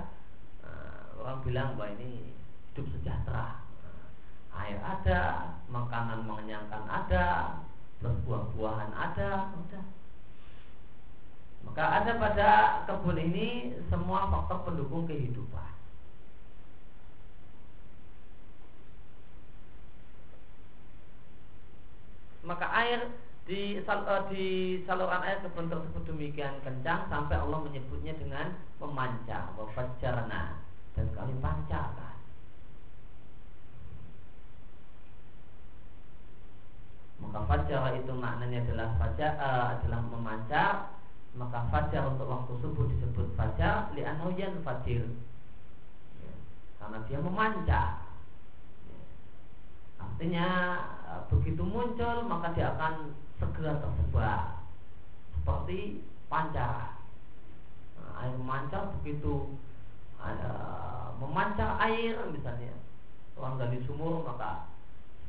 uh, 0.65 1.05
orang 1.25 1.39
bilang 1.45 1.69
bahwa 1.81 1.97
ini 1.97 2.37
hidup 2.73 2.87
sejahtera. 2.93 3.65
Uh, 3.81 4.07
air 4.61 4.77
ada, 4.85 5.21
makanan 5.73 6.29
mengenyangkan 6.29 6.85
ada, 6.89 7.27
buah-buahan 8.25 8.91
ada. 8.93 9.55
Maka 11.65 11.85
ada 12.03 12.13
pada 12.21 12.51
kebun 12.85 13.19
ini 13.19 13.73
semua 13.89 14.29
faktor 14.29 14.69
pendukung 14.69 15.09
kehidupan. 15.09 15.73
Maka 22.45 22.69
air 22.85 23.09
di, 23.49 23.81
sal, 23.89 24.05
uh, 24.05 24.29
di 24.29 24.81
saluran 24.85 25.25
air 25.25 25.41
kebun 25.41 25.73
tersebut 25.73 26.05
demikian 26.05 26.61
kencang 26.61 27.09
sampai 27.09 27.41
Allah 27.41 27.65
menyebutnya 27.65 28.13
dengan 28.21 28.53
memancar, 28.77 29.57
wafajarna 29.57 30.61
dan 30.93 31.07
kali 31.17 31.33
pancarkan. 31.41 32.14
Maka 37.23 37.39
fajar 37.47 37.95
itu 37.95 38.13
maknanya 38.15 38.67
adalah 38.67 38.89
fajar 38.99 39.33
uh, 39.39 39.65
adalah 39.79 40.01
memancar. 40.11 40.73
Maka 41.35 41.67
fajar 41.71 42.07
untuk 42.15 42.31
waktu 42.31 42.53
subuh 42.63 42.87
disebut 42.87 43.35
fajar 43.35 43.91
li'annahu 43.99 44.39
fajir 44.63 45.03
ya, 46.23 46.35
karena 46.79 46.99
dia 47.11 47.19
memancar. 47.19 47.89
Ya. 48.87 48.99
artinya 49.99 50.49
e, 51.11 51.13
begitu 51.35 51.67
muncul 51.67 52.23
maka 52.31 52.55
dia 52.55 52.71
akan 52.79 53.19
segera 53.43 53.83
tersebar. 53.83 54.63
Seperti 55.35 56.07
pancaran 56.31 57.03
nah, 57.99 58.23
air 58.23 58.35
memancar 58.39 58.95
begitu 59.03 59.59
uh, 60.23 61.19
memancar 61.19 61.83
air 61.83 62.15
misalnya. 62.31 62.79
Orang 63.35 63.59
dari 63.59 63.83
sumur 63.91 64.23
maka 64.23 64.71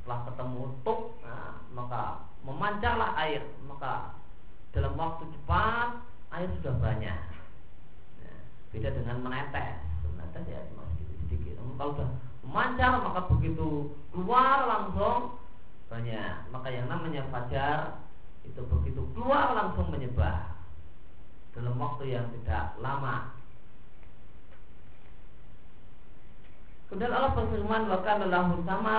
setelah 0.06 0.22
ketemu 0.30 0.62
tuk 0.86 1.18
nah, 1.26 1.58
maka 1.74 2.30
memancarlah 2.46 3.18
air 3.26 3.42
maka 3.66 4.14
dalam 4.70 4.94
waktu 5.02 5.26
cepat 5.34 5.98
air 6.30 6.46
sudah 6.62 6.78
banyak. 6.78 7.22
Nah, 8.22 8.40
beda 8.70 8.94
dengan 8.94 9.18
menetes. 9.26 9.82
Menetes 10.06 10.46
ya 10.46 10.62
cuma 10.70 10.86
sedikit-sedikit. 10.94 11.58
Kalau 11.58 11.98
sudah 11.98 12.10
memancar 12.46 13.02
maka 13.02 13.26
begitu 13.34 13.98
keluar 14.14 14.70
langsung 14.70 15.42
banyak. 15.90 16.54
Maka 16.54 16.68
yang 16.70 16.86
namanya 16.86 17.26
fajar 17.34 18.06
itu 18.46 18.62
begitu 18.62 19.02
keluar 19.18 19.58
langsung 19.58 19.90
menyebar 19.90 20.54
dalam 21.58 21.82
waktu 21.82 22.14
yang 22.14 22.30
tidak 22.30 22.78
lama. 22.78 23.34
Kemudian 26.94 27.10
Allah 27.10 27.34
berfirman, 27.34 27.90
"Maka 27.90 28.10
adalah 28.22 28.54
sama 28.62 28.96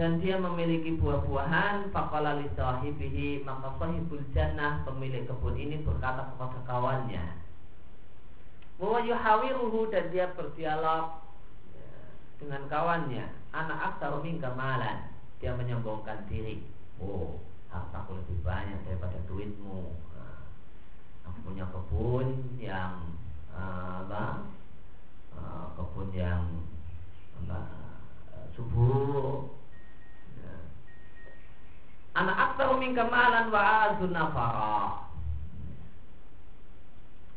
dan 0.00 0.16
dia 0.16 0.40
memiliki 0.40 0.96
buah-buahan 0.96 1.92
faqala 1.92 2.40
li 2.40 2.48
sahibihi 2.56 3.44
maka 3.44 3.76
sahibul 3.76 4.24
jannah 4.32 4.80
pemilik 4.88 5.28
kebun 5.28 5.60
ini 5.60 5.84
berkata 5.84 6.32
kepada 6.32 6.56
kawannya 6.64 7.36
bahwa 8.80 9.04
yuhawiruhu 9.04 9.92
dan 9.92 10.08
dia 10.08 10.32
berdialog 10.32 11.20
ya, 11.76 11.92
dengan 12.40 12.64
kawannya 12.72 13.28
anak 13.52 13.78
aktar 13.92 14.16
minka 14.24 14.48
malan. 14.56 15.12
Dia 15.36 15.52
menyombongkan 15.52 16.24
diri. 16.32 16.64
Oh 16.96 17.36
hartaku 17.70 18.18
lebih 18.18 18.38
banyak 18.42 18.78
daripada 18.82 19.18
duitmu. 19.30 19.94
Nah, 20.14 20.42
aku 21.28 21.38
punya 21.46 21.64
kebun 21.70 22.58
yang 22.58 23.14
uh, 23.54 24.04
apa 24.04 24.24
uh, 25.38 25.66
kebun 25.78 26.10
yang 26.10 26.66
apa, 27.46 27.60
subur 28.58 29.59
Anak 32.20 32.36
aktaru 32.36 32.76
minka 32.76 33.08
malan 33.08 33.48
wa 33.48 33.96
nafara. 33.96 35.08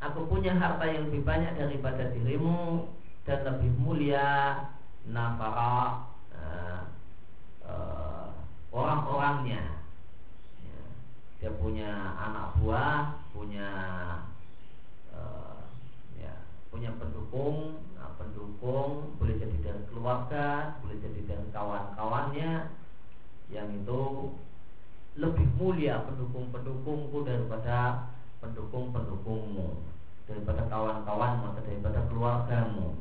Aku 0.04 0.28
punya 0.28 0.52
harta 0.60 0.84
yang 0.84 1.08
lebih 1.08 1.24
banyak 1.24 1.56
daripada 1.56 2.12
dirimu 2.12 2.92
dan 3.24 3.48
lebih 3.48 3.72
mulia 3.80 4.60
nafara 5.08 6.04
uh, 7.64 8.28
orang-orangnya. 8.76 9.64
Ya. 10.60 10.84
Dia 11.40 11.52
punya 11.56 12.20
anak 12.20 12.60
buah, 12.60 13.24
punya 13.32 13.72
uh, 15.16 15.64
ya, 16.20 16.44
punya 16.68 16.92
pendukung, 17.00 17.80
nah, 17.96 18.12
pendukung 18.20 19.16
boleh 19.16 19.40
jadi 19.40 19.58
dari 19.64 19.84
keluarga, 19.88 20.76
boleh 20.84 21.00
jadi 21.00 21.24
dari 21.24 21.48
kawan-kawannya 21.56 22.68
yang 23.48 23.72
itu 23.72 24.04
lebih 25.20 25.48
mulia 25.60 26.02
pendukung-pendukungku 26.10 27.22
daripada 27.26 28.10
pendukung-pendukungmu 28.42 29.86
daripada 30.26 30.66
kawan-kawanmu 30.72 31.46
atau 31.54 31.64
daripada 31.68 32.00
keluargamu 32.10 32.98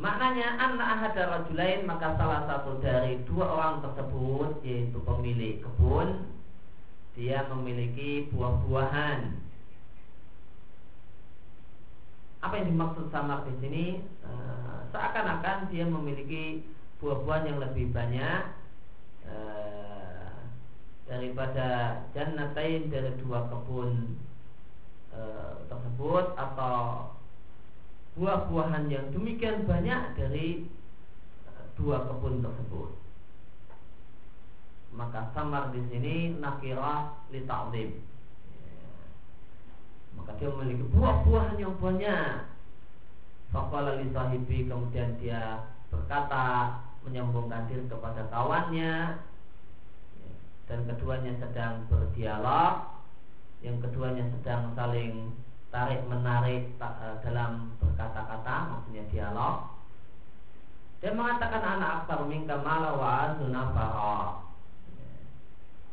Maknanya 0.00 0.56
anak 0.56 0.88
ahada 0.96 1.22
rajulain 1.28 1.84
maka 1.84 2.16
salah 2.16 2.48
satu 2.48 2.80
dari 2.80 3.20
dua 3.28 3.44
orang 3.52 3.84
tersebut 3.84 4.64
yaitu 4.64 4.96
pemilik 5.04 5.60
kebun 5.60 6.24
dia 7.12 7.44
memiliki 7.52 8.32
buah-buahan. 8.32 9.36
Apa 12.40 12.54
yang 12.56 12.72
dimaksud 12.72 13.12
samar 13.12 13.44
di 13.44 13.52
sini? 13.60 13.86
E, 14.24 14.32
seakan-akan 14.88 15.68
dia 15.68 15.84
memiliki 15.84 16.64
buah-buahan 17.00 17.48
yang 17.48 17.58
lebih 17.64 17.96
banyak 17.96 18.42
uh, 19.24 20.36
daripada 21.08 21.98
jannatain 22.12 22.92
dari 22.92 23.16
dua 23.24 23.48
kebun 23.48 24.20
uh, 25.16 25.64
tersebut 25.66 26.36
atau 26.36 27.08
buah-buahan 28.20 28.92
yang 28.92 29.08
demikian 29.16 29.64
banyak 29.64 30.12
dari 30.12 30.68
uh, 31.48 31.64
dua 31.80 32.04
kebun 32.04 32.44
tersebut. 32.44 32.92
Maka 34.92 35.32
samar 35.32 35.72
di 35.72 35.80
sini 35.88 36.36
nakirah 36.36 37.16
li 37.32 37.48
ta'zim. 37.48 37.90
Maka 40.20 40.36
dia 40.36 40.52
memiliki 40.52 40.84
buah-buahan 40.92 41.56
yang 41.56 41.72
banyak. 41.80 42.44
Faqala 43.50 43.98
li 44.04 44.12
sahibi 44.12 44.68
kemudian 44.68 45.16
dia 45.16 45.64
berkata 45.90 46.76
menyombongkan 47.04 47.68
diri 47.70 47.84
kepada 47.88 48.28
kawannya. 48.28 49.20
Dan 50.68 50.86
keduanya 50.86 51.32
sedang 51.42 51.88
berdialog. 51.90 52.86
Yang 53.60 53.76
keduanya 53.88 54.24
sedang 54.38 54.72
saling 54.72 55.34
tarik 55.70 56.02
menarik 56.08 56.72
e, 56.80 57.06
dalam 57.22 57.74
berkata-kata 57.82 58.54
maksudnya 58.72 59.04
dialog. 59.12 59.68
Dia 61.00 61.12
mengatakan 61.16 61.62
anak 61.64 62.04
akbar 62.04 62.28
minka 62.28 62.56
mala 62.60 62.92
wa 62.96 63.36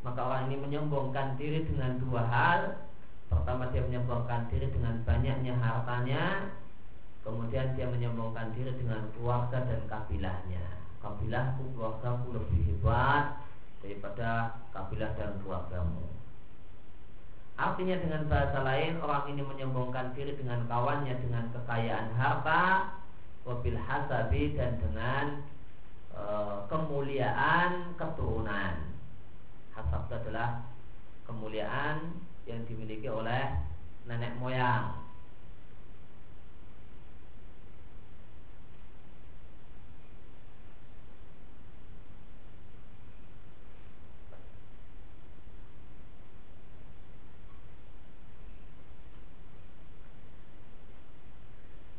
maka 0.06 0.24
orang 0.24 0.48
ini 0.48 0.56
menyombongkan 0.64 1.36
diri 1.36 1.68
dengan 1.68 2.00
dua 2.00 2.24
hal. 2.32 2.80
Pertama 3.28 3.68
dia 3.76 3.84
menyombongkan 3.84 4.48
diri 4.48 4.72
dengan 4.72 5.04
banyaknya 5.04 5.52
hartanya. 5.60 6.48
Kemudian 7.28 7.76
dia 7.76 7.92
menyombongkan 7.92 8.56
diri 8.56 8.72
dengan 8.80 9.04
keluarga 9.12 9.68
dan 9.68 9.84
kabilahnya 9.92 10.87
kabilahku 11.08 11.64
keluargaku 11.72 12.36
lebih 12.36 12.60
hebat 12.68 13.40
daripada 13.80 14.60
kabilah 14.76 15.16
dan 15.16 15.40
keluargamu 15.40 16.04
Artinya 17.58 17.98
dengan 17.98 18.30
bahasa 18.30 18.62
lain 18.62 19.02
orang 19.02 19.34
ini 19.34 19.42
menyombongkan 19.42 20.14
diri 20.14 20.38
dengan 20.38 20.70
kawannya 20.70 21.10
dengan 21.18 21.50
kekayaan 21.50 22.14
harta 22.14 22.94
wabil 23.50 23.82
hasabi 23.82 24.54
dan 24.54 24.78
dengan 24.78 25.42
e, 26.14 26.22
kemuliaan 26.70 27.98
keturunan. 27.98 28.94
Hasab 29.74 30.06
adalah 30.06 30.70
kemuliaan 31.26 32.22
yang 32.46 32.62
dimiliki 32.70 33.10
oleh 33.10 33.58
nenek 34.06 34.38
moyang 34.38 35.07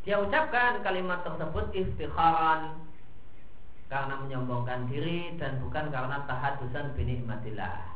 dia 0.09 0.17
ucapkan 0.25 0.81
kalimat 0.81 1.21
tersebut 1.21 1.69
istikharan 1.77 2.81
karena 3.93 4.17
menyombongkan 4.25 4.89
diri 4.89 5.37
dan 5.37 5.61
bukan 5.61 5.93
karena 5.93 6.25
tahadusan 6.25 6.97
binikmatillah. 6.97 7.93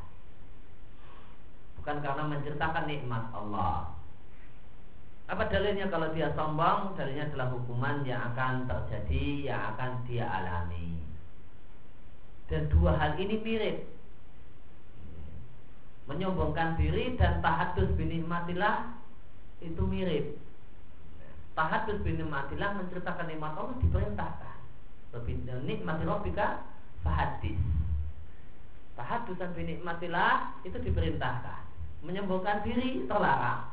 Bukan 1.81 2.05
karena 2.05 2.29
menceritakan 2.29 2.85
nikmat 2.85 3.33
Allah. 3.33 3.97
Apa 5.25 5.49
dalilnya 5.49 5.89
kalau 5.89 6.13
dia 6.13 6.29
sombong? 6.37 6.93
Dalilnya 7.01 7.33
adalah 7.33 7.49
hukuman 7.49 8.05
yang 8.05 8.21
akan 8.37 8.69
terjadi 8.69 9.49
yang 9.49 9.73
akan 9.73 10.05
dia 10.05 10.29
alami. 10.29 11.01
Dan 12.53 12.69
dua 12.69 12.93
hal 13.01 13.17
ini 13.17 13.41
mirip. 13.41 13.89
Menyombongkan 16.13 16.77
diri 16.77 17.17
dan 17.17 17.41
tahadus 17.41 17.89
binikmatillah 17.97 19.01
itu 19.65 19.81
mirip 19.89 20.42
Tahadus 21.53 22.01
bin 22.01 22.17
nikmatillah 22.17 22.81
menceritakan 22.81 23.29
nikmat 23.29 23.53
Allah 23.53 23.77
diperintahkan. 23.85 24.57
Lebih 25.13 25.45
nikmati 25.69 26.05
rabbika 26.09 26.65
fahadis. 27.05 27.61
Tahadusan 28.97 29.53
bin 29.53 29.69
nikmatillah 29.69 30.57
itu 30.65 30.81
diperintahkan. 30.81 31.69
Menyembuhkan 32.01 32.65
diri 32.65 33.05
terlarang. 33.05 33.69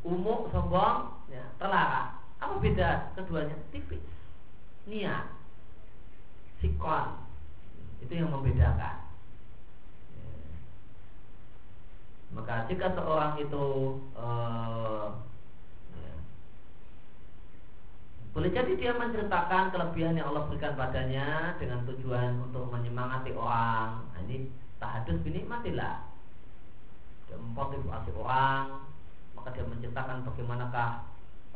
Umum 0.00 0.48
sombong 0.48 1.12
ya, 1.28 1.44
terlarang. 1.60 2.16
Apa 2.40 2.54
beda 2.56 3.12
keduanya? 3.18 3.56
Tipis. 3.68 4.00
Niat. 4.88 5.28
Sikon. 6.64 7.20
Itu 8.00 8.12
yang 8.16 8.32
membedakan. 8.32 8.96
Ya. 10.16 10.28
Maka 12.32 12.64
jika 12.70 12.94
seorang 12.96 13.36
itu 13.42 13.66
uh, 14.16 15.27
Boleh 18.36 18.50
jadi 18.52 18.72
dia 18.76 18.92
menceritakan 18.94 19.72
kelebihan 19.72 20.14
yang 20.14 20.30
Allah 20.30 20.46
berikan 20.46 20.76
padanya 20.76 21.56
dengan 21.56 21.82
tujuan 21.88 22.38
untuk 22.44 22.68
menyemangati 22.68 23.32
orang. 23.34 24.04
Nah, 24.12 24.20
ini 24.28 24.52
tahadus 24.78 25.24
matilah. 25.48 26.06
Dia 27.26 27.36
memotivasi 27.40 28.10
orang, 28.14 28.84
maka 29.36 29.48
dia 29.52 29.64
menceritakan 29.64 30.24
bagaimanakah 30.24 30.90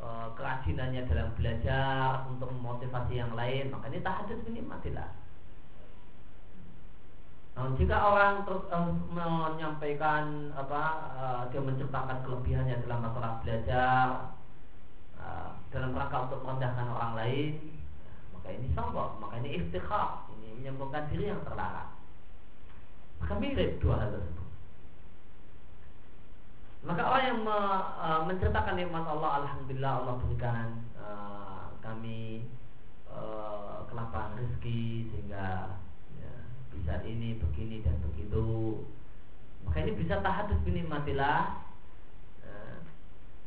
e, 0.01 0.07
kerajinannya 0.37 1.03
dalam 1.09 1.29
belajar 1.37 2.29
untuk 2.29 2.49
memotivasi 2.51 3.15
yang 3.21 3.33
lain. 3.37 3.73
Maka 3.73 3.89
ini 3.93 4.01
tahadus 4.05 4.41
matilah. 4.65 5.09
Nah, 7.53 7.69
jika 7.77 7.97
orang 8.01 8.49
terus 8.49 8.65
uh, 8.73 8.89
menyampaikan 9.13 10.49
apa 10.57 10.83
uh, 11.13 11.43
dia 11.53 11.61
menceritakan 11.61 12.25
kelebihannya 12.25 12.81
dalam 12.89 13.05
masalah 13.05 13.45
belajar, 13.45 14.33
dalam 15.73 15.97
rangka 15.97 16.29
untuk 16.29 16.41
merendahkan 16.45 16.87
orang 16.89 17.13
lain 17.17 17.53
maka 18.43 18.59
ini 18.59 18.67
sombong 18.75 19.23
maka 19.23 19.39
ini 19.39 19.63
istighfar 19.63 20.27
ini 20.35 20.59
menyembuhkan 20.59 21.07
diri 21.15 21.31
yang 21.31 21.39
terlarang. 21.47 21.95
Maka 23.23 23.39
mirip 23.39 23.79
dua 23.79 24.03
hal 24.03 24.11
tersebut. 24.19 24.49
Maka 26.83 27.03
orang 27.07 27.25
yang 27.31 27.41
me, 27.47 27.59
uh, 28.03 28.21
menceritakan 28.27 28.75
nikmat 28.75 29.07
Allah 29.07 29.47
Alhamdulillah 29.47 29.93
Allah 30.03 30.15
berikan 30.27 30.67
uh, 30.99 31.71
kami 31.79 32.51
uh, 33.07 33.87
kelapangan 33.87 34.43
rezeki 34.43 35.07
sehingga 35.15 35.79
ya, 36.19 36.35
bisa 36.75 36.99
ini 37.07 37.39
begini 37.39 37.87
dan 37.87 37.95
begitu. 38.11 38.83
Maka 39.63 39.87
ini 39.87 39.95
bisa 39.95 40.19
tahadus 40.19 40.59
binikmatillah 40.67 41.63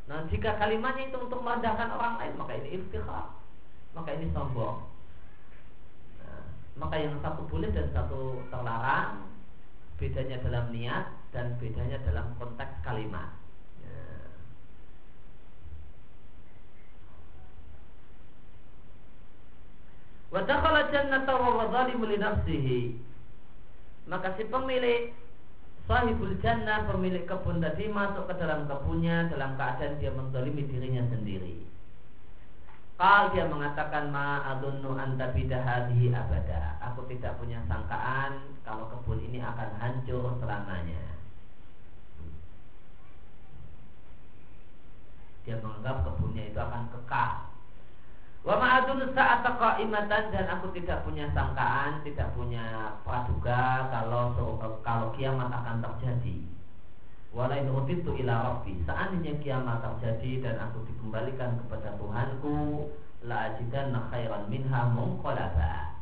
Nah 0.06 0.22
jika 0.30 0.54
kalimatnya 0.54 1.10
itu 1.10 1.18
untuk 1.18 1.42
merendahkan 1.42 1.90
orang 1.90 2.14
lain 2.22 2.34
Maka 2.38 2.52
ini 2.62 2.78
iftikhar 2.78 3.26
Maka 3.90 4.14
ini 4.14 4.30
sombong. 4.30 4.86
Nah, 6.22 6.42
Maka 6.78 6.94
yang 7.02 7.18
satu 7.18 7.42
boleh 7.50 7.74
dan 7.74 7.90
satu 7.90 8.38
terlarang 8.54 9.26
Bedanya 9.98 10.38
dalam 10.46 10.70
niat 10.70 11.10
Dan 11.34 11.58
bedanya 11.58 11.98
dalam 12.06 12.38
konteks 12.38 12.86
kalimat. 12.86 13.34
Nah. 13.82 14.30
Jannata 20.86 21.34
wa 21.34 21.66
wadhalimu 21.66 22.06
Maka 24.06 24.38
si 24.38 24.46
pemilik 24.46 25.10
Sahibul 25.86 26.34
jannah 26.42 26.82
pemilik 26.90 27.22
kebun 27.30 27.62
tadi 27.62 27.86
masuk 27.86 28.26
ke 28.26 28.34
dalam 28.42 28.66
kebunnya 28.66 29.30
dalam 29.30 29.54
keadaan 29.54 30.02
dia 30.02 30.10
menzalimi 30.10 30.66
dirinya 30.66 31.06
sendiri. 31.14 31.62
Kal 32.98 33.30
dia 33.30 33.46
mengatakan 33.46 34.10
ma 34.10 34.42
adunnu 34.50 34.98
anta 34.98 35.30
bidahadihi 35.30 36.10
abada. 36.10 36.82
Aku 36.90 37.06
tidak 37.06 37.38
punya 37.38 37.62
sangkaan 37.70 38.58
kalau 38.66 38.90
kebun 38.90 39.22
ini 39.30 39.38
akan 39.38 39.70
hancur 39.78 40.34
selamanya. 40.42 41.22
Dia 45.46 45.62
menganggap 45.62 46.02
kebunnya 46.02 46.50
itu 46.50 46.58
akan 46.58 46.82
kekal. 46.90 47.55
Wa 48.46 48.54
ma'adun 48.62 49.10
saat 49.10 49.42
imatan 49.82 50.30
dan 50.30 50.46
aku 50.46 50.70
tidak 50.70 51.02
punya 51.02 51.26
sangkaan, 51.34 51.98
tidak 52.06 52.30
punya 52.38 52.94
praduga 53.02 53.90
kalau 53.90 54.30
kalau 54.86 55.10
kiamat 55.18 55.50
akan 55.50 55.82
terjadi. 55.82 56.46
Walain 57.34 57.66
utitu 57.66 58.14
ila 58.22 58.34
rabbi. 58.54 58.78
Seandainya 58.86 59.34
kiamat 59.42 59.82
terjadi 59.82 60.46
dan 60.46 60.56
aku 60.62 60.86
dikembalikan 60.86 61.58
kepada 61.66 61.98
Tuhanku, 61.98 62.86
la 63.26 63.50
ajidanna 63.50 64.08
khairan 64.14 64.46
minha 64.46 64.94
munqalaba. 64.94 65.98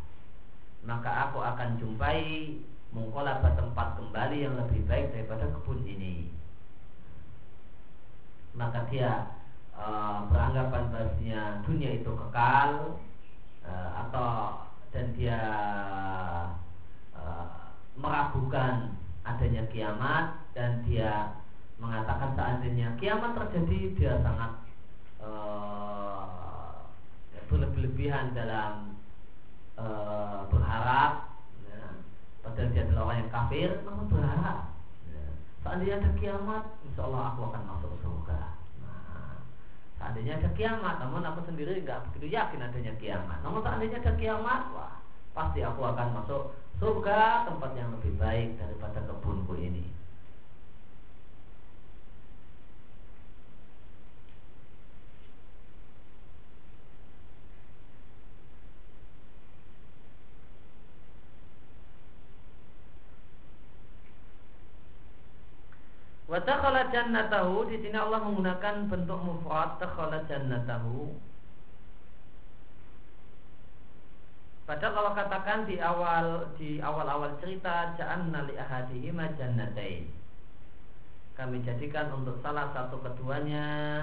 Maka 0.85 1.11
aku 1.27 1.41
akan 1.41 1.81
jumpai 1.81 2.61
munqalaba 2.93 3.57
tempat 3.57 3.97
kembali 3.97 4.37
yang 4.37 4.55
lebih 4.61 4.85
baik 4.85 5.17
daripada 5.17 5.49
kebun 5.49 5.81
ini. 5.89 6.29
Maka 8.55 8.87
dia 8.93 9.34
uh, 9.79 10.27
beranggapan 10.31 10.83
bahasanya 10.91 11.43
dunia 11.67 11.91
itu 11.99 12.11
kekal 12.15 12.99
uh, 13.67 13.91
atau 14.07 14.31
dan 14.95 15.11
dia 15.19 15.41
uh, 17.19 17.75
meragukan 17.99 18.95
adanya 19.27 19.67
kiamat 19.73 20.39
dan 20.55 20.87
dia 20.87 21.35
mengatakan 21.83 22.39
seandainya 22.39 22.95
kiamat 23.03 23.35
terjadi 23.35 23.79
dia 23.99 24.13
sangat 24.23 24.53
uh, 25.19 26.87
berlebihan 27.51 28.35
dalam 28.35 28.95
uh, 29.75 30.47
berharap 30.49 31.35
ya, 31.67 31.83
padahal 32.47 32.71
dia 32.71 32.83
adalah 32.87 33.03
orang 33.11 33.19
yang 33.27 33.33
kafir 33.35 33.71
namun 33.83 34.07
berharap 34.07 34.59
ya, 35.11 35.25
seandainya 35.67 35.95
ada 35.99 36.11
kiamat 36.19 36.65
insya 36.87 37.03
aku 37.03 37.41
akan 37.51 37.63
masuk 37.67 37.93
surga 38.01 38.54
Seandainya 40.05 40.37
ada 40.37 40.53
kiamat, 40.53 41.01
namun 41.01 41.25
aku 41.25 41.49
sendiri 41.49 41.81
nggak 41.81 42.13
begitu 42.13 42.37
yakin 42.37 42.61
adanya 42.61 42.93
kiamat. 43.01 43.41
Namun 43.41 43.65
seandainya 43.65 44.05
ada 44.05 44.13
kiamat, 44.21 44.69
wah 44.77 45.01
pasti 45.33 45.65
aku 45.65 45.81
akan 45.81 46.21
masuk 46.21 46.53
surga 46.77 47.49
tempat 47.49 47.73
yang 47.73 47.89
lebih 47.97 48.13
baik 48.21 48.53
daripada 48.61 49.01
kebunku 49.01 49.57
ini. 49.57 49.89
Wa 66.35 66.43
jannatahu 66.91 67.71
di 67.71 67.79
sini 67.79 67.95
Allah 67.95 68.19
menggunakan 68.27 68.91
bentuk 68.91 69.23
mufrad 69.23 69.79
takhala 69.79 70.27
jannatahu. 70.27 71.15
Padahal 74.67 74.93
kalau 74.99 75.13
katakan 75.15 75.63
di 75.71 75.79
awal 75.79 76.51
di 76.59 76.83
awal-awal 76.83 77.39
cerita 77.39 77.95
ja'anna 77.95 78.51
li 78.51 78.59
ahadihima 78.59 79.31
jannatain. 79.39 80.11
Kami 81.39 81.63
jadikan 81.63 82.11
untuk 82.11 82.43
salah 82.43 82.67
satu 82.75 82.99
keduanya 82.99 84.03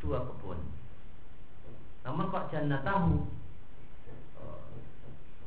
dua 0.00 0.24
kebun. 0.24 0.56
Namun 2.08 2.32
kok 2.32 2.48
jannatahu? 2.56 3.28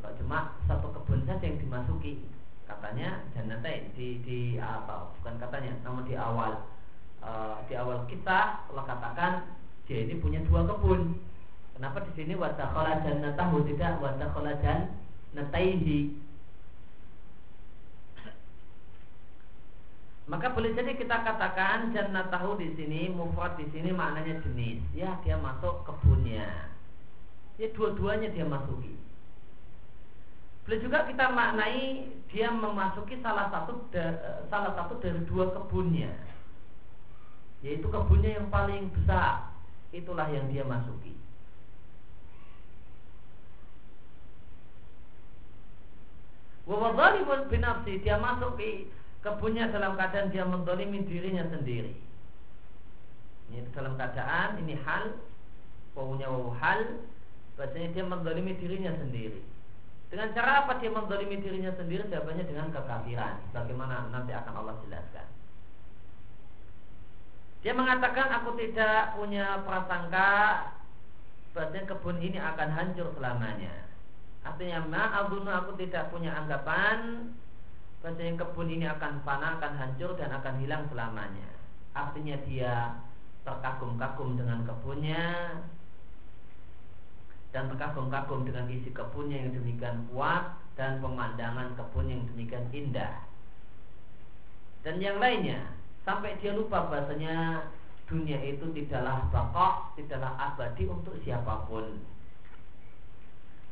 Kok 0.06 0.14
cuma 0.22 0.62
satu 0.70 0.94
kebun 0.94 1.26
saja 1.26 1.42
yang 1.42 1.58
dimasuki 1.58 2.22
katanya 2.70 3.26
jannatain 3.34 3.94
di 3.98 4.22
di 4.26 4.40
apa 4.62 5.12
bukan 5.20 5.36
katanya 5.42 5.74
namun 5.86 6.04
di 6.08 6.16
awal 6.16 6.66
uh, 7.22 7.62
di 7.66 7.74
awal 7.76 8.06
kita 8.08 8.66
Allah 8.72 8.86
katakan 8.88 9.34
dia 9.86 10.08
ini 10.08 10.18
punya 10.22 10.40
dua 10.48 10.66
kebun 10.66 11.18
kenapa 11.76 12.06
di 12.08 12.12
sini 12.16 12.34
watakhala 12.38 13.02
jannatahu 13.04 13.66
tidak 13.68 14.00
watakhala 14.00 14.54
jannataihi 14.62 16.22
Maka 20.32 20.48
boleh 20.56 20.72
jadi 20.72 20.96
kita 20.96 21.28
katakan 21.28 21.92
tahu 22.32 22.56
di 22.56 22.72
sini 22.80 23.12
mufrad 23.12 23.60
di 23.60 23.68
sini 23.76 23.92
maknanya 23.92 24.40
jenis. 24.40 24.80
Ya, 24.96 25.20
dia 25.28 25.36
masuk 25.36 25.84
kebunnya. 25.84 26.72
Ya 27.60 27.68
dua-duanya 27.76 28.32
dia 28.32 28.48
masuki. 28.48 28.96
Boleh 30.66 30.80
juga 30.80 31.10
kita 31.10 31.26
maknai 31.34 32.06
dia 32.30 32.48
memasuki 32.54 33.18
salah 33.20 33.50
satu 33.50 33.90
salah 34.48 34.72
satu 34.78 34.94
dari 35.02 35.22
dua 35.26 35.50
kebunnya. 35.52 36.14
Yaitu 37.66 37.90
kebunnya 37.90 38.42
yang 38.42 38.48
paling 38.54 38.94
besar. 38.94 39.52
Itulah 39.92 40.30
yang 40.32 40.48
dia 40.48 40.64
masuki. 40.64 41.18
Wawadhalibun 46.70 47.52
binafsi 47.52 48.00
dia 48.00 48.16
masuk 48.22 48.56
ke 48.56 48.88
kebunnya 49.20 49.68
dalam 49.76 50.00
keadaan 50.00 50.32
dia 50.32 50.48
mendolimi 50.48 51.04
dirinya 51.04 51.44
sendiri. 51.52 51.92
Ini 53.52 53.68
dalam 53.76 54.00
keadaan 54.00 54.64
ini 54.64 54.80
hal, 54.80 55.20
wawunya 55.92 56.32
wawu 56.32 56.56
hal, 56.56 57.04
bahasanya 57.60 57.92
dia 57.92 58.06
mendolimi 58.08 58.56
dirinya 58.56 58.96
sendiri. 58.96 59.44
Dengan 60.12 60.36
cara 60.36 60.68
apa 60.68 60.84
dia 60.84 60.92
mendolimi 60.92 61.40
dirinya 61.40 61.72
sendiri? 61.80 62.04
Jawabannya 62.12 62.44
dengan 62.44 62.68
kekafiran. 62.76 63.40
Bagaimana 63.56 64.12
nanti 64.12 64.36
akan 64.36 64.54
Allah 64.60 64.76
jelaskan. 64.84 65.28
Dia 67.64 67.72
mengatakan 67.72 68.28
aku 68.42 68.60
tidak 68.60 69.16
punya 69.16 69.64
prasangka 69.64 70.32
bahasanya 71.56 71.88
kebun 71.96 72.18
ini 72.20 72.40
akan 72.40 72.70
hancur 72.74 73.08
selamanya. 73.16 73.92
Artinya 74.42 74.82
ma 74.90 75.04
aku 75.22 75.78
tidak 75.78 76.10
punya 76.10 76.34
anggapan 76.34 77.30
Bahasanya 78.02 78.42
kebun 78.42 78.74
ini 78.74 78.90
akan 78.90 79.22
panah, 79.22 79.62
akan 79.62 79.74
hancur 79.78 80.18
dan 80.18 80.34
akan 80.34 80.58
hilang 80.58 80.90
selamanya 80.90 81.50
Artinya 81.94 82.34
dia 82.50 82.98
terkagum-kagum 83.46 84.42
dengan 84.42 84.66
kebunnya 84.66 85.26
Dan 87.52 87.68
terkagum-kagum 87.68 88.48
dengan 88.48 88.72
isi 88.72 88.96
kebunnya 88.96 89.44
yang 89.44 89.52
demikian 89.52 90.08
kuat 90.08 90.56
Dan 90.80 91.04
pemandangan 91.04 91.76
kebun 91.76 92.08
yang 92.08 92.24
demikian 92.32 92.64
indah 92.72 93.28
Dan 94.88 95.04
yang 95.04 95.20
lainnya 95.20 95.60
Sampai 96.02 96.40
dia 96.40 96.56
lupa 96.56 96.90
bahasanya 96.90 97.68
dunia 98.12 98.40
itu 98.44 98.68
tidaklah 98.76 99.32
bakok, 99.32 99.96
tidaklah 99.96 100.36
abadi 100.36 100.84
untuk 100.92 101.16
siapa 101.24 101.64
pun. 101.72 102.04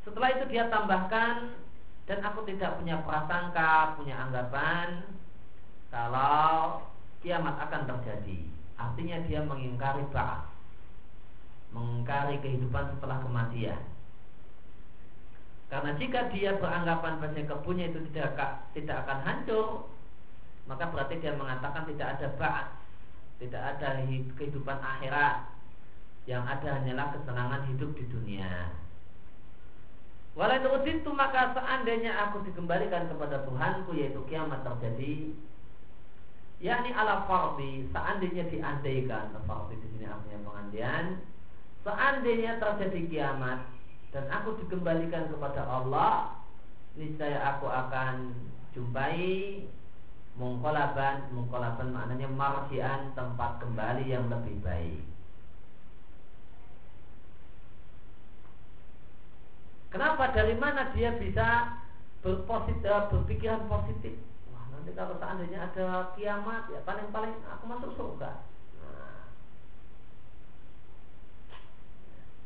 Setelah 0.07 0.39
itu 0.39 0.47
dia 0.47 0.71
tambahkan 0.71 1.59
dan 2.07 2.19
aku 2.23 2.47
tidak 2.47 2.80
punya 2.80 3.03
prasangka, 3.03 3.99
punya 3.99 4.15
anggapan 4.15 5.03
kalau 5.91 6.88
kiamat 7.19 7.59
akan 7.59 7.84
terjadi. 7.84 8.39
Artinya 8.80 9.17
dia 9.27 9.43
mengingkari 9.43 10.07
ba'as. 10.15 10.47
Mengingkari 11.70 12.41
kehidupan 12.41 12.97
setelah 12.97 13.22
kematian. 13.22 13.82
Karena 15.70 15.93
jika 16.01 16.34
dia 16.34 16.57
beranggapan 16.57 17.22
bahwa 17.22 17.41
kebunnya 17.45 17.93
itu 17.93 18.01
tidak 18.09 18.65
tidak 18.74 19.05
akan 19.05 19.20
hancur, 19.22 19.86
maka 20.65 20.89
berarti 20.89 21.22
dia 21.22 21.38
mengatakan 21.38 21.86
tidak 21.86 22.17
ada 22.17 22.28
ba'as, 22.41 22.70
tidak 23.38 23.61
ada 23.61 24.01
kehidupan 24.34 24.78
akhirat. 24.82 25.45
Yang 26.26 26.43
ada 26.45 26.67
hanyalah 26.78 27.07
kesenangan 27.13 27.61
hidup 27.74 27.89
di 27.97 28.05
dunia. 28.09 28.70
Walau 30.38 30.86
itu 30.86 31.09
maka 31.11 31.51
seandainya 31.57 32.13
aku 32.30 32.45
dikembalikan 32.45 33.09
kepada 33.09 33.43
Tuhanku 33.49 33.97
yaitu 33.97 34.22
kiamat 34.30 34.61
terjadi 34.61 35.34
yakni 36.59 36.91
ala 36.91 37.24
fardi 37.24 37.88
seandainya 37.89 38.47
diandaikan 38.51 39.32
fardi 39.47 39.80
di 39.80 39.88
sini 39.95 40.05
artinya 40.05 40.39
pengandian 40.43 41.05
seandainya 41.86 42.59
terjadi 42.59 42.99
kiamat 43.07 43.59
dan 44.11 44.25
aku 44.34 44.57
dikembalikan 44.63 45.30
kepada 45.32 45.63
Allah 45.63 46.39
niscaya 46.97 47.55
aku 47.55 47.69
akan 47.69 48.36
jumpai 48.75 49.63
mungkolaban 50.36 51.30
mungkolaban 51.36 51.91
maknanya 51.91 52.27
marjian 52.32 53.11
tempat 53.15 53.59
kembali 53.63 54.05
yang 54.07 54.27
lebih 54.27 54.59
baik 54.63 55.03
Kenapa? 59.89 60.30
Dari 60.38 60.53
mana 60.53 60.93
dia 60.93 61.17
bisa 61.17 61.82
berpositif, 62.21 62.86
eh, 62.86 63.09
berpikiran 63.09 63.65
positif? 63.65 64.13
Wah, 64.53 64.69
nanti 64.69 64.93
kalau 64.93 65.17
seandainya 65.17 65.65
ada 65.65 66.13
kiamat, 66.13 66.69
ya 66.69 66.80
paling-paling 66.86 67.34
aku 67.49 67.63
masuk 67.65 67.91
surga. 67.97 68.45
Nah. 68.86 69.34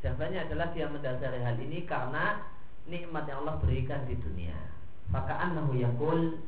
Jawabannya 0.04 0.52
adalah 0.52 0.68
dia 0.76 0.92
mendasari 0.92 1.40
hal 1.40 1.56
ini 1.64 1.88
karena 1.88 2.44
nikmat 2.92 3.24
yang 3.26 3.48
Allah 3.48 3.56
berikan 3.64 4.04
di 4.04 4.20
dunia. 4.20 4.60
Maka 5.08 5.32
annahu 5.40 5.80
yakul 5.80 6.44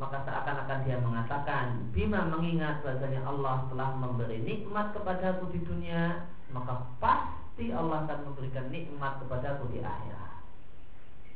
maka 0.00 0.24
seakan-akan 0.24 0.88
dia 0.88 0.96
mengatakan 1.04 1.92
bima 1.92 2.24
mengingat 2.24 2.80
bahasanya 2.80 3.28
Allah 3.28 3.68
telah 3.68 3.92
memberi 4.00 4.40
nikmat 4.40 4.96
kepadaku 4.96 5.52
di 5.52 5.60
dunia 5.68 6.24
maka 6.48 6.88
pasti 6.96 7.68
Allah 7.70 8.08
akan 8.08 8.32
memberikan 8.32 8.72
nikmat 8.72 9.20
kepadaku 9.20 9.68
di 9.68 9.84
akhirat 9.84 10.42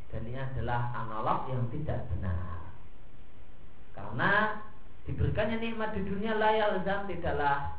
dan 0.08 0.22
ini 0.24 0.40
adalah 0.40 0.88
analog 0.96 1.52
yang 1.52 1.68
tidak 1.68 2.08
benar 2.16 2.72
karena 3.92 4.32
diberikannya 5.04 5.56
nikmat 5.60 5.92
di 5.92 6.02
dunia 6.08 6.40
layal 6.40 6.80
dan 6.80 7.04
tidaklah 7.04 7.76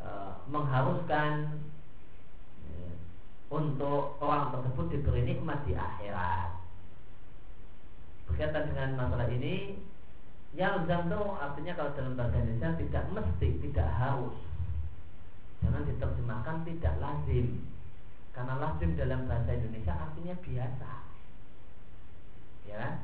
e, 0.00 0.08
mengharuskan 0.48 1.60
untuk 3.48 4.20
orang 4.20 4.52
tersebut 4.52 4.86
diberi 4.92 5.22
nikmat 5.24 5.64
di 5.64 5.72
akhirat. 5.72 6.52
Berkaitan 8.28 8.68
dengan 8.68 9.00
masalah 9.00 9.28
ini 9.32 9.80
yang 10.56 10.84
itu 10.84 11.22
artinya 11.36 11.72
kalau 11.76 11.92
dalam 11.92 12.16
bahasa 12.16 12.40
Indonesia 12.40 12.76
tidak 12.80 13.04
mesti, 13.12 13.48
tidak 13.68 13.88
harus. 13.96 14.36
Jangan 15.64 15.84
diterjemahkan 15.84 16.56
tidak 16.64 16.94
lazim. 17.00 17.66
Karena 18.32 18.54
lazim 18.60 18.94
dalam 18.94 19.26
bahasa 19.26 19.50
Indonesia 19.56 19.92
artinya 19.96 20.34
biasa. 20.40 20.92
Ya 22.68 23.00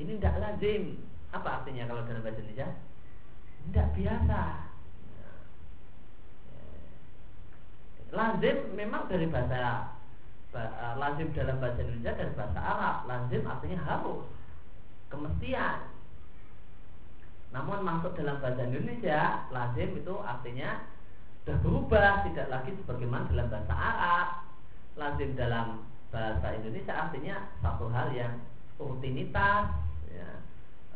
ini 0.00 0.16
tidak 0.16 0.40
lazim. 0.40 0.82
Apa 1.30 1.62
artinya 1.62 1.84
kalau 1.84 2.08
dalam 2.08 2.24
bahasa 2.24 2.40
Indonesia? 2.40 2.68
Tidak 3.68 3.86
biasa 3.92 4.40
ya. 5.20 5.32
Lazim 8.10 8.74
memang 8.74 9.06
dari 9.06 9.26
bahasa 9.30 9.94
eh, 10.54 10.94
lazim 10.98 11.30
dalam 11.30 11.62
bahasa 11.62 11.80
Indonesia 11.82 12.18
dari 12.18 12.32
bahasa 12.34 12.58
Arab. 12.58 12.96
Lazim 13.06 13.42
artinya 13.46 13.78
harus 13.86 14.26
kemestian. 15.10 15.78
Namun 17.50 17.82
masuk 17.82 18.14
dalam 18.14 18.38
bahasa 18.38 18.62
Indonesia 18.66 19.46
lazim 19.50 19.90
itu 19.98 20.14
artinya 20.22 20.86
sudah 21.42 21.56
berubah 21.64 22.22
tidak 22.30 22.46
lagi 22.50 22.70
sebagaimana 22.82 23.30
dalam 23.30 23.46
bahasa 23.50 23.74
Arab. 23.74 24.28
Lazim 24.98 25.30
dalam 25.38 25.86
bahasa 26.10 26.46
Indonesia 26.58 26.94
artinya 26.94 27.36
satu 27.62 27.86
hal 27.94 28.10
yang 28.10 28.42
rutinitas 28.74 29.70
ya, 30.10 30.30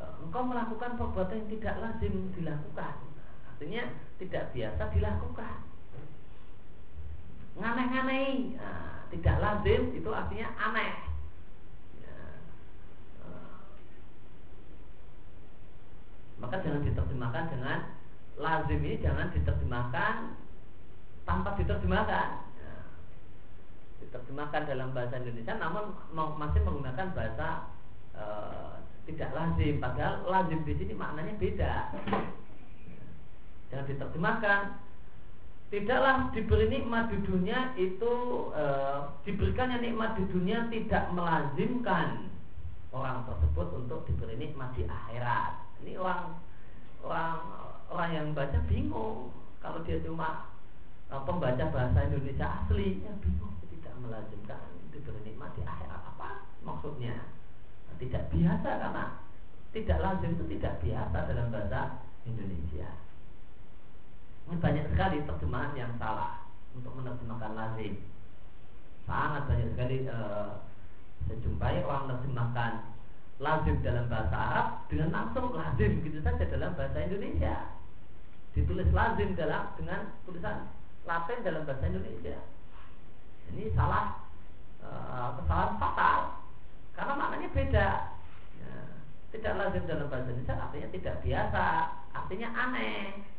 eh, 0.03 0.12
engkau 0.19 0.43
melakukan 0.43 0.99
perbuatan 0.99 1.47
yang 1.47 1.51
tidak 1.59 1.75
lazim 1.79 2.15
dilakukan. 2.35 2.95
Artinya 3.55 3.87
tidak 4.19 4.51
biasa 4.51 4.83
dilakukan 4.91 5.74
nganeh-nganeh 7.55 8.59
nah, 8.59 9.07
tidak 9.15 9.37
lazim 9.39 9.95
itu 9.95 10.11
artinya 10.11 10.49
aneh. 10.59 10.95
Ya, 12.03 12.19
eh, 13.23 13.67
maka 16.43 16.59
jangan 16.63 16.83
diterjemahkan 16.83 17.45
dengan 17.55 17.79
lazim 18.35 18.81
ini 18.83 18.99
jangan 18.99 19.31
diterjemahkan 19.31 20.15
tanpa 21.23 21.55
diterjemahkan. 21.55 22.29
Ya, 22.59 22.75
diterjemahkan 24.03 24.63
dalam 24.67 24.91
bahasa 24.91 25.23
Indonesia 25.23 25.55
namun 25.63 25.95
masih 26.13 26.61
menggunakan 26.67 27.15
bahasa 27.15 27.49
e, 28.13 28.25
tidak 29.09 29.31
lazim. 29.33 29.79
Padahal 29.79 30.27
lazim 30.27 30.61
di 30.67 30.75
sini 30.77 30.93
maknanya 30.93 31.39
beda. 31.39 31.75
Jangan 33.73 33.87
diterjemahkan 33.89 34.61
tidaklah 35.75 36.31
diberi 36.31 36.70
nikmat 36.70 37.11
di 37.11 37.18
dunia 37.27 37.75
itu 37.75 38.12
e, 38.55 38.64
diberikannya 39.27 39.83
nikmat 39.83 40.14
di 40.14 40.25
dunia 40.31 40.70
tidak 40.70 41.11
melazimkan 41.11 42.31
orang 42.95 43.27
tersebut 43.27 43.83
untuk 43.83 44.07
diberi 44.07 44.39
nikmat 44.39 44.70
di 44.79 44.87
akhirat. 44.87 45.59
Ini 45.83 45.99
orang 45.99 46.39
orang 47.03 47.35
orang 47.91 48.11
yang 48.14 48.27
baca 48.39 48.62
bingung. 48.70 49.35
Kalau 49.59 49.83
dia 49.83 49.99
cuma 50.07 50.47
e, 51.11 51.14
pembaca 51.27 51.64
bahasa 51.75 52.07
Indonesia 52.07 52.47
asli 52.62 53.03
ya 53.03 53.11
bingung. 53.18 53.59
Tidak 53.66 53.95
melazimkan 53.99 54.62
diberi 54.95 55.27
nikmat 55.27 55.59
di 55.59 55.66
akhirat. 55.66 56.01
Apa 56.14 56.47
maksudnya? 56.62 57.18
Tidak 57.99 58.31
biasa 58.31 58.70
karena 58.79 59.07
tidak 59.75 59.99
lazim 59.99 60.39
itu 60.39 60.45
tidak 60.55 60.79
biasa 60.87 61.18
dalam 61.27 61.51
bahasa 61.51 61.99
Indonesia. 62.22 62.87
Ini 64.45 64.57
banyak 64.61 64.87
sekali 64.93 65.25
terjemahan 65.25 65.73
yang 65.73 65.93
salah 65.97 66.45
untuk 66.77 66.93
menerjemahkan 67.01 67.53
lazim. 67.57 67.97
Sangat 69.09 69.49
banyak 69.49 69.69
sekali 69.73 70.05
uh, 70.09 70.61
saya 71.25 71.37
jumpai 71.41 71.81
orang 71.85 72.09
menerjemahkan 72.09 72.73
lazim 73.41 73.77
dalam 73.81 74.07
bahasa 74.07 74.37
Arab 74.37 74.69
dengan 74.93 75.09
langsung 75.11 75.57
lazim 75.57 76.05
gitu 76.05 76.19
saja 76.21 76.45
dalam 76.49 76.77
bahasa 76.77 76.99
Indonesia. 77.01 77.73
Ditulis 78.55 78.89
lazim 78.95 79.35
dalam 79.35 79.75
dengan 79.81 80.15
tulisan 80.29 80.71
Latin 81.05 81.39
dalam 81.45 81.69
bahasa 81.69 81.85
Indonesia. 81.85 82.39
Ini 83.53 83.73
salah 83.77 84.25
uh, 84.81 85.37
kesalahan 85.41 85.77
fatal 85.77 86.19
karena 86.95 87.13
maknanya 87.19 87.49
beda. 87.53 87.89
Ya, 88.61 88.73
tidak 89.35 89.53
lazim 89.59 89.85
dalam 89.85 90.07
bahasa 90.09 90.31
Indonesia 90.33 90.57
artinya 90.57 90.89
tidak 90.95 91.17
biasa, 91.21 91.67
artinya 92.15 92.49
aneh. 92.55 93.34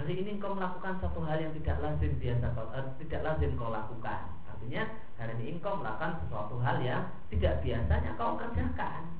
Hari 0.00 0.16
ini 0.16 0.40
kau 0.40 0.56
melakukan 0.56 0.96
satu 0.96 1.20
hal 1.28 1.36
yang 1.36 1.52
tidak 1.60 1.76
lazim 1.84 2.16
biasa 2.16 2.56
kau, 2.56 2.72
uh, 2.72 2.88
tidak 3.04 3.20
lazim 3.20 3.52
kau 3.60 3.68
lakukan. 3.68 4.32
Artinya 4.48 4.88
hari 5.20 5.36
ini 5.36 5.60
engkau 5.60 5.76
melakukan 5.76 6.24
sesuatu 6.24 6.56
hal 6.64 6.80
yang 6.80 7.04
tidak 7.28 7.60
biasanya 7.60 8.16
kau 8.16 8.40
kerjakan. 8.40 9.12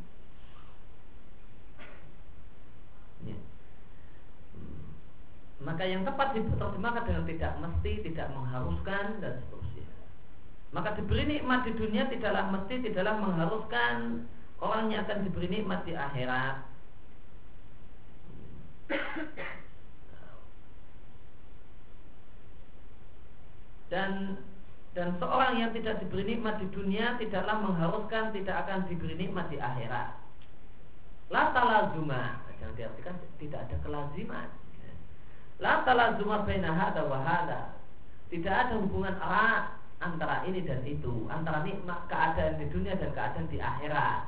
Ya. 3.29 3.37
Hmm. 4.57 4.97
Maka 5.69 5.85
yang 5.85 6.09
tepat 6.09 6.33
diterjemahkan 6.33 7.05
dengan 7.05 7.25
tidak 7.29 7.53
mesti, 7.61 7.93
tidak 8.01 8.33
mengharuskan 8.33 9.21
dan 9.21 9.37
seterusnya. 9.37 9.85
Maka 10.73 10.97
diberi 10.97 11.29
nikmat 11.29 11.69
di 11.69 11.77
dunia 11.77 12.09
tidaklah 12.09 12.49
mesti, 12.57 12.89
tidaklah 12.89 13.21
mengharuskan 13.21 14.25
orang 14.65 14.89
yang 14.89 15.05
akan 15.05 15.29
diberi 15.29 15.61
nikmat 15.61 15.85
di 15.85 15.93
akhirat. 15.93 16.57
Dan 23.91 24.39
dan 24.91 25.15
seorang 25.23 25.55
yang 25.63 25.71
tidak 25.71 26.03
diberi 26.03 26.35
nikmat 26.35 26.59
di 26.59 26.67
dunia 26.75 27.15
tidaklah 27.15 27.63
mengharuskan 27.63 28.35
tidak 28.35 28.67
akan 28.67 28.91
diberi 28.91 29.15
nikmat 29.15 29.47
di 29.47 29.59
akhirat. 29.59 30.19
La 31.31 31.55
talazuma, 31.55 32.43
jangan 32.59 32.75
diartikan 32.75 33.15
tidak 33.39 33.71
ada 33.71 33.77
kelaziman. 33.87 34.51
La 35.63 35.87
talazuma 35.87 36.43
baina 36.43 36.75
hada 36.75 37.07
wa 37.07 37.23
hada. 37.23 37.79
Tidak 38.35 38.51
ada 38.51 38.75
hubungan 38.79 39.15
erat 39.15 39.79
antara 40.03 40.43
ini 40.47 40.63
dan 40.67 40.83
itu, 40.83 41.31
antara 41.31 41.63
nikmat 41.63 42.07
keadaan 42.11 42.59
di 42.59 42.67
dunia 42.71 42.99
dan 42.99 43.15
keadaan 43.15 43.47
di 43.47 43.63
akhirat. 43.63 44.27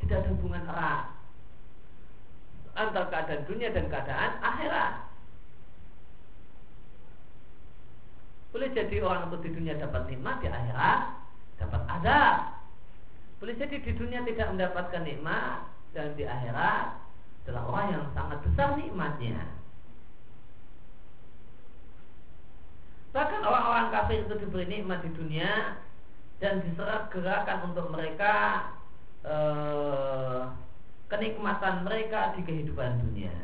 Tidak 0.00 0.16
ada 0.16 0.28
hubungan 0.32 0.64
erat 0.64 1.04
antara 2.74 3.06
keadaan 3.12 3.42
dunia 3.46 3.68
dan 3.70 3.86
keadaan 3.92 4.32
akhirat. 4.40 5.03
Boleh 8.54 8.70
jadi 8.70 9.02
orang 9.02 9.34
itu 9.34 9.50
di 9.50 9.50
dunia 9.50 9.74
dapat 9.74 10.06
nikmat, 10.06 10.38
di 10.38 10.46
akhirat 10.46 11.00
dapat 11.58 11.82
azab. 11.90 12.36
Boleh 13.42 13.54
jadi 13.58 13.82
di 13.82 13.92
dunia 13.98 14.22
tidak 14.22 14.54
mendapatkan 14.54 15.02
nikmat 15.02 15.66
dan 15.90 16.14
di 16.14 16.22
akhirat 16.22 17.02
adalah 17.42 17.62
orang 17.66 17.86
yang 17.90 18.04
sangat 18.14 18.38
besar 18.46 18.78
nikmatnya. 18.78 19.42
Bahkan 23.10 23.42
orang-orang 23.42 23.90
kafir 23.90 24.22
itu 24.22 24.34
diberi 24.38 24.66
nikmat 24.70 25.02
di 25.02 25.10
dunia 25.18 25.82
dan 26.38 26.62
diserat 26.62 27.10
gerakan 27.10 27.74
untuk 27.74 27.90
mereka 27.90 28.34
eh, 29.26 30.42
kenikmatan 31.10 31.82
mereka 31.82 32.38
di 32.38 32.46
kehidupan 32.46 33.02
dunia. 33.02 33.34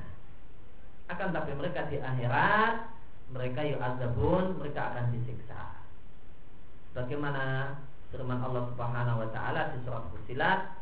Akan 1.11 1.35
tapi 1.35 1.51
mereka 1.59 1.91
di 1.91 1.99
akhirat 1.99 3.00
mereka 3.31 3.63
yu'adzabun 3.63 4.59
mereka 4.59 4.81
akan 4.95 5.15
disiksa 5.15 5.81
bagaimana 6.95 7.77
firman 8.11 8.43
Allah 8.43 8.67
Subhanahu 8.75 9.23
wa 9.23 9.29
taala 9.31 9.71
di 9.75 9.79
surat 9.87 10.05
Fusilat 10.11 10.81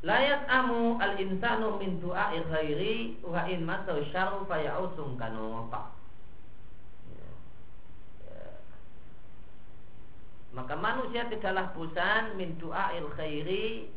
Layat 0.00 0.48
amu 0.48 0.96
al 0.96 1.20
insanu 1.20 1.76
min 1.76 2.00
du'a'i 2.00 2.40
ghairi 2.48 3.20
wa 3.20 3.44
in 3.44 3.68
masau 3.68 4.00
syarru 4.08 4.48
faya'usum 4.48 5.20
kanuta. 5.20 5.92
Ya. 7.12 7.28
Ya. 8.24 8.48
Maka 10.56 10.72
manusia 10.80 11.28
tidaklah 11.28 11.76
bosan 11.76 12.32
min 12.40 12.56
du'a'il 12.56 13.12
khairi 13.12 13.92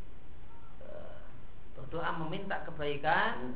berdoa 1.94 2.18
meminta 2.26 2.58
kebaikan. 2.66 3.54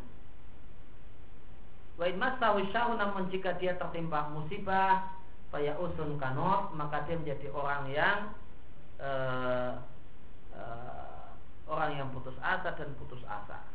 Wa 1.98 2.06
in 2.06 2.22
namun 2.22 3.34
jika 3.34 3.58
dia 3.58 3.74
tertimpa 3.74 4.30
musibah 4.30 5.18
Faya 5.50 5.74
usun 5.82 6.22
kanot 6.22 6.70
Maka 6.78 7.10
dia 7.10 7.18
menjadi 7.18 7.50
orang 7.50 7.90
yang 7.90 8.20
uh, 9.02 9.82
uh, 10.54 11.34
Orang 11.66 11.98
yang 11.98 12.14
putus 12.14 12.38
asa 12.38 12.78
dan 12.78 12.94
putus 13.02 13.26
asa 13.26 13.66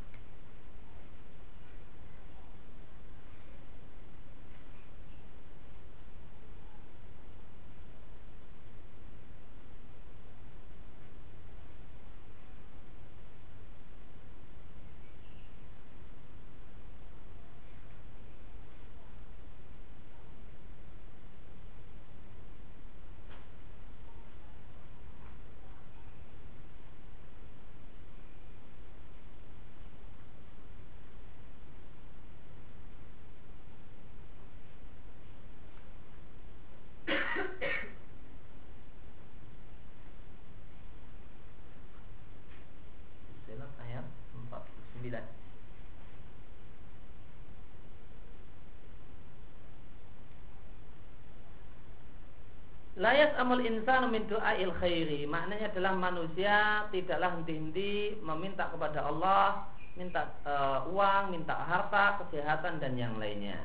Layas 53.02 53.34
amul 53.34 53.66
insan 53.66 54.14
min 54.14 54.30
du'ail 54.30 54.70
khairi. 54.78 55.26
Maknanya 55.26 55.74
adalah 55.74 55.90
manusia 55.98 56.86
tidaklah 56.94 57.34
henti-henti 57.34 58.22
meminta 58.22 58.70
kepada 58.70 59.10
Allah 59.10 59.66
Minta 59.92 60.24
uh, 60.48 60.88
uang, 60.88 61.36
minta 61.36 61.52
harta, 61.52 62.16
kesehatan 62.24 62.80
dan 62.80 62.96
yang 62.96 63.20
lainnya. 63.20 63.60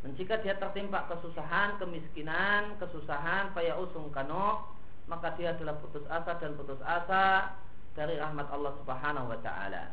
Dan 0.00 0.16
jika 0.16 0.40
dia 0.40 0.56
tertimpa 0.56 1.04
kesusahan, 1.12 1.76
kemiskinan, 1.76 2.78
kesusahan, 2.80 3.52
paya 3.52 3.76
usung 3.76 4.14
kano 4.14 4.64
Maka 5.10 5.34
dia 5.36 5.52
adalah 5.52 5.76
putus 5.82 6.06
asa 6.06 6.38
dan 6.40 6.54
putus 6.54 6.78
asa 6.86 7.52
Dari 7.98 8.14
rahmat 8.16 8.46
Allah 8.48 8.72
subhanahu 8.80 9.26
wa 9.28 9.38
ta'ala. 9.42 9.90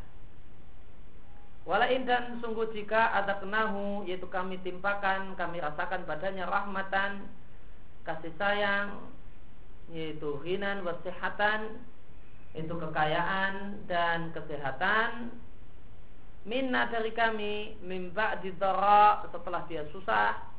Walain 1.66 2.06
dan 2.06 2.38
sungguh 2.38 2.70
jika 2.70 3.18
ada 3.18 3.42
kenahu 3.42 4.06
Yaitu 4.06 4.30
kami 4.30 4.62
timpakan, 4.62 5.34
kami 5.36 5.58
rasakan 5.58 6.06
badannya 6.06 6.46
rahmatan 6.46 7.43
kasih 8.04 8.32
sayang 8.40 9.00
yaitu 9.92 10.40
hinan 10.44 10.84
wasihatan 10.88 11.80
itu 12.54 12.70
kekayaan 12.70 13.82
dan 13.90 14.30
kesehatan. 14.32 15.34
Minna 16.44 16.92
dari 16.92 17.16
kami 17.16 17.80
mimba 17.80 18.36
didara 18.44 19.24
setelah 19.32 19.64
dia 19.72 19.88
susah 19.96 20.54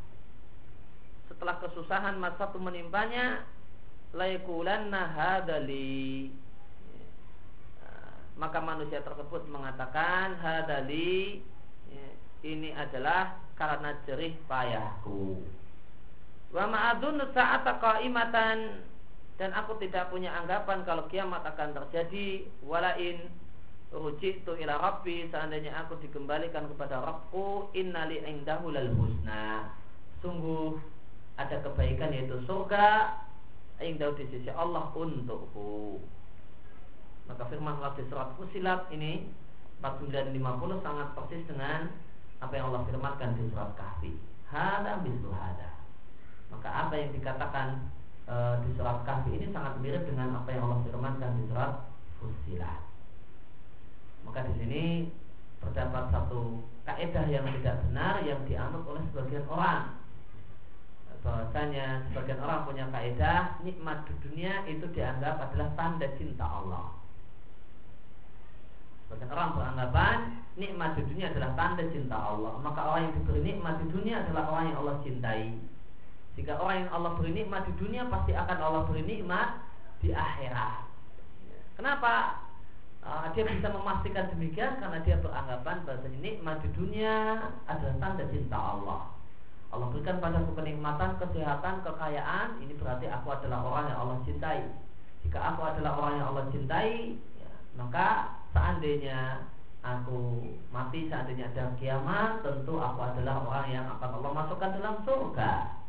setelah 1.28 1.60
kesusahan 1.60 2.16
masa 2.16 2.48
itu 2.48 2.56
menimpanya 2.62 3.44
laikulanna 4.16 5.12
hadali 5.12 6.30
maka 8.34 8.58
manusia 8.58 9.02
tersebut 9.02 9.46
mengatakan 9.50 10.38
hadali 10.38 11.42
ini 12.44 12.70
adalah 12.76 13.38
karena 13.58 13.98
jerih 14.06 14.34
payahku 14.50 15.42
Wa 16.54 16.70
ma'adun 16.70 17.18
sa'ata 17.34 17.82
qa'imatan 17.82 18.58
dan 19.42 19.50
aku 19.58 19.74
tidak 19.82 20.14
punya 20.14 20.30
anggapan 20.30 20.86
kalau 20.86 21.10
kiamat 21.10 21.42
akan 21.42 21.74
terjadi 21.74 22.46
walain 22.62 23.26
rujitu 23.90 24.54
ila 24.62 24.78
rabbi 24.78 25.26
seandainya 25.34 25.74
aku 25.82 25.98
dikembalikan 25.98 26.70
kepada 26.70 27.02
Rabbku 27.02 27.74
innali 27.74 28.22
indahu 28.22 28.70
lal 28.70 28.90
husna 28.94 29.74
sungguh 30.22 30.78
ada 31.34 31.58
kebaikan 31.66 32.14
yaitu 32.14 32.38
surga 32.46 33.18
indahu 33.82 34.14
di 34.14 34.30
sisi 34.30 34.50
Allah 34.54 34.94
untukku. 34.94 35.98
Maka 37.26 37.42
firman 37.50 37.82
Allah 37.82 37.98
di 37.98 38.06
surat 38.06 38.30
Fusilat 38.38 38.86
ini 38.94 39.26
4950 39.82 40.86
sangat 40.86 41.08
persis 41.18 41.42
dengan 41.50 41.90
apa 42.38 42.52
yang 42.54 42.70
Allah 42.70 42.86
firmankan 42.86 43.34
di 43.34 43.50
surat 43.50 43.74
Kahfi. 43.74 44.14
Hada 44.46 45.02
mislu 45.02 45.34
hada. 45.34 45.73
Maka 46.54 46.68
apa 46.70 46.94
yang 46.94 47.10
dikatakan 47.10 47.90
e, 48.30 48.34
di 48.62 48.70
surat 48.78 49.02
Kahfi 49.02 49.34
ini 49.34 49.50
sangat 49.50 49.82
mirip 49.82 50.06
dengan 50.06 50.38
apa 50.38 50.48
yang 50.54 50.70
Allah 50.70 50.80
firmankan 50.86 51.34
di 51.42 51.44
surat 51.50 51.90
Fusilat. 52.22 52.80
Maka 54.22 54.46
di 54.48 54.54
sini 54.62 54.84
terdapat 55.58 56.14
satu 56.14 56.62
kaidah 56.86 57.26
yang 57.26 57.44
tidak 57.60 57.82
benar 57.88 58.22
yang 58.22 58.40
dianut 58.46 58.84
oleh 58.86 59.02
sebagian 59.10 59.44
orang 59.48 60.04
bahwasanya 61.24 62.04
sebagian 62.12 62.36
orang 62.44 62.68
punya 62.68 62.84
kaidah 62.92 63.56
nikmat 63.64 64.04
di 64.04 64.14
dunia 64.28 64.60
itu 64.68 64.84
dianggap 64.92 65.40
adalah 65.40 65.72
tanda 65.72 66.04
cinta 66.20 66.44
Allah. 66.44 66.92
Sebagian 69.08 69.32
orang 69.32 69.50
beranggapan 69.56 70.16
nikmat 70.60 71.00
di 71.00 71.02
dunia 71.08 71.32
adalah 71.32 71.56
tanda 71.56 71.84
cinta 71.88 72.12
Allah. 72.12 72.60
Maka 72.60 72.80
orang 72.84 73.02
yang 73.08 73.14
diberi 73.16 73.40
nikmat 73.40 73.74
di 73.80 73.86
dunia 73.88 74.20
adalah 74.20 74.52
orang 74.52 74.64
yang 74.68 74.78
Allah 74.84 74.96
cintai. 75.00 75.42
Jika 76.34 76.58
orang 76.58 76.86
yang 76.86 76.90
Allah 76.90 77.14
beri 77.14 77.30
nikmat 77.30 77.62
di 77.70 77.72
dunia 77.78 78.10
pasti 78.10 78.34
akan 78.34 78.58
Allah 78.58 78.82
beri 78.90 79.06
nikmat 79.06 79.62
di 80.02 80.10
akhirat. 80.10 80.82
Kenapa? 81.78 82.42
Uh, 83.04 83.28
dia 83.36 83.44
bisa 83.44 83.68
memastikan 83.68 84.32
demikian 84.32 84.80
karena 84.80 84.96
dia 85.04 85.20
beranggapan 85.20 85.84
bahwa 85.84 86.08
nikmat 86.08 86.56
di 86.64 86.70
dunia 86.72 87.36
adalah 87.68 87.96
tanda 88.00 88.24
cinta 88.32 88.56
Allah. 88.56 89.14
Allah 89.74 89.90
berikan 89.90 90.22
padaku 90.22 90.54
kenikmatan, 90.54 91.18
kesehatan, 91.18 91.82
kekayaan 91.82 92.62
Ini 92.62 92.78
berarti 92.78 93.10
aku 93.10 93.34
adalah 93.34 93.58
orang 93.66 93.90
yang 93.90 93.98
Allah 94.06 94.18
cintai 94.22 94.62
Jika 95.26 95.38
aku 95.42 95.66
adalah 95.66 95.98
orang 95.98 96.14
yang 96.22 96.26
Allah 96.30 96.46
cintai 96.54 97.18
ya, 97.42 97.50
Maka 97.74 98.38
seandainya 98.54 99.50
aku 99.82 100.46
mati 100.70 101.10
Seandainya 101.10 101.50
ada 101.50 101.74
kiamat 101.74 102.46
Tentu 102.46 102.78
aku 102.78 103.02
adalah 103.02 103.42
orang 103.42 103.66
yang 103.66 103.86
akan 103.98 104.22
Allah 104.22 104.30
masukkan 104.30 104.78
dalam 104.78 105.02
surga 105.02 105.82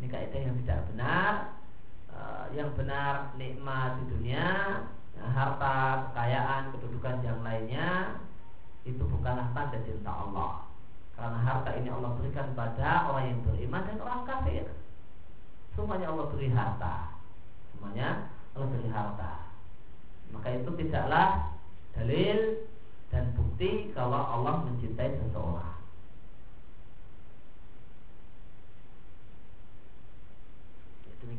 Ini 0.00 0.06
kaidah 0.08 0.40
yang 0.40 0.56
tidak 0.64 0.80
benar 0.88 1.32
uh, 2.08 2.48
Yang 2.56 2.70
benar 2.80 3.36
nikmat 3.36 4.00
di 4.00 4.04
dunia 4.16 4.48
ya, 5.12 5.24
Harta, 5.28 6.08
kekayaan, 6.10 6.72
kedudukan 6.72 7.20
yang 7.20 7.44
lainnya 7.44 8.16
Itu 8.88 9.04
bukanlah 9.04 9.52
tanda 9.52 9.78
cinta 9.84 10.08
Allah 10.08 10.70
karena 11.20 11.36
harta 11.44 11.76
ini 11.76 11.92
Allah 11.92 12.16
berikan 12.16 12.48
pada 12.56 13.12
orang 13.12 13.28
yang 13.28 13.40
beriman 13.44 13.84
dan 13.84 14.00
orang 14.00 14.24
kafir. 14.24 14.64
Semuanya 15.76 16.08
Allah 16.16 16.32
beri 16.32 16.48
harta. 16.48 17.12
Semuanya 17.76 18.32
Allah 18.56 18.68
beri 18.72 18.88
harta. 18.88 19.32
Maka 20.32 20.48
itu 20.56 20.70
tidaklah 20.80 21.52
dalil 21.92 22.64
dan 23.12 23.36
bukti 23.36 23.92
kalau 23.92 24.16
Allah 24.16 24.64
mencintai 24.64 25.20
seseorang. 25.20 25.69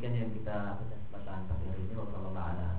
demikian 0.02 0.26
yang 0.26 0.34
kita 0.34 0.82
bacakan 1.14 1.46
pagi 1.46 1.64
hari 1.70 1.86
ini. 1.86 1.94
Wassalamualaikum 1.94 2.71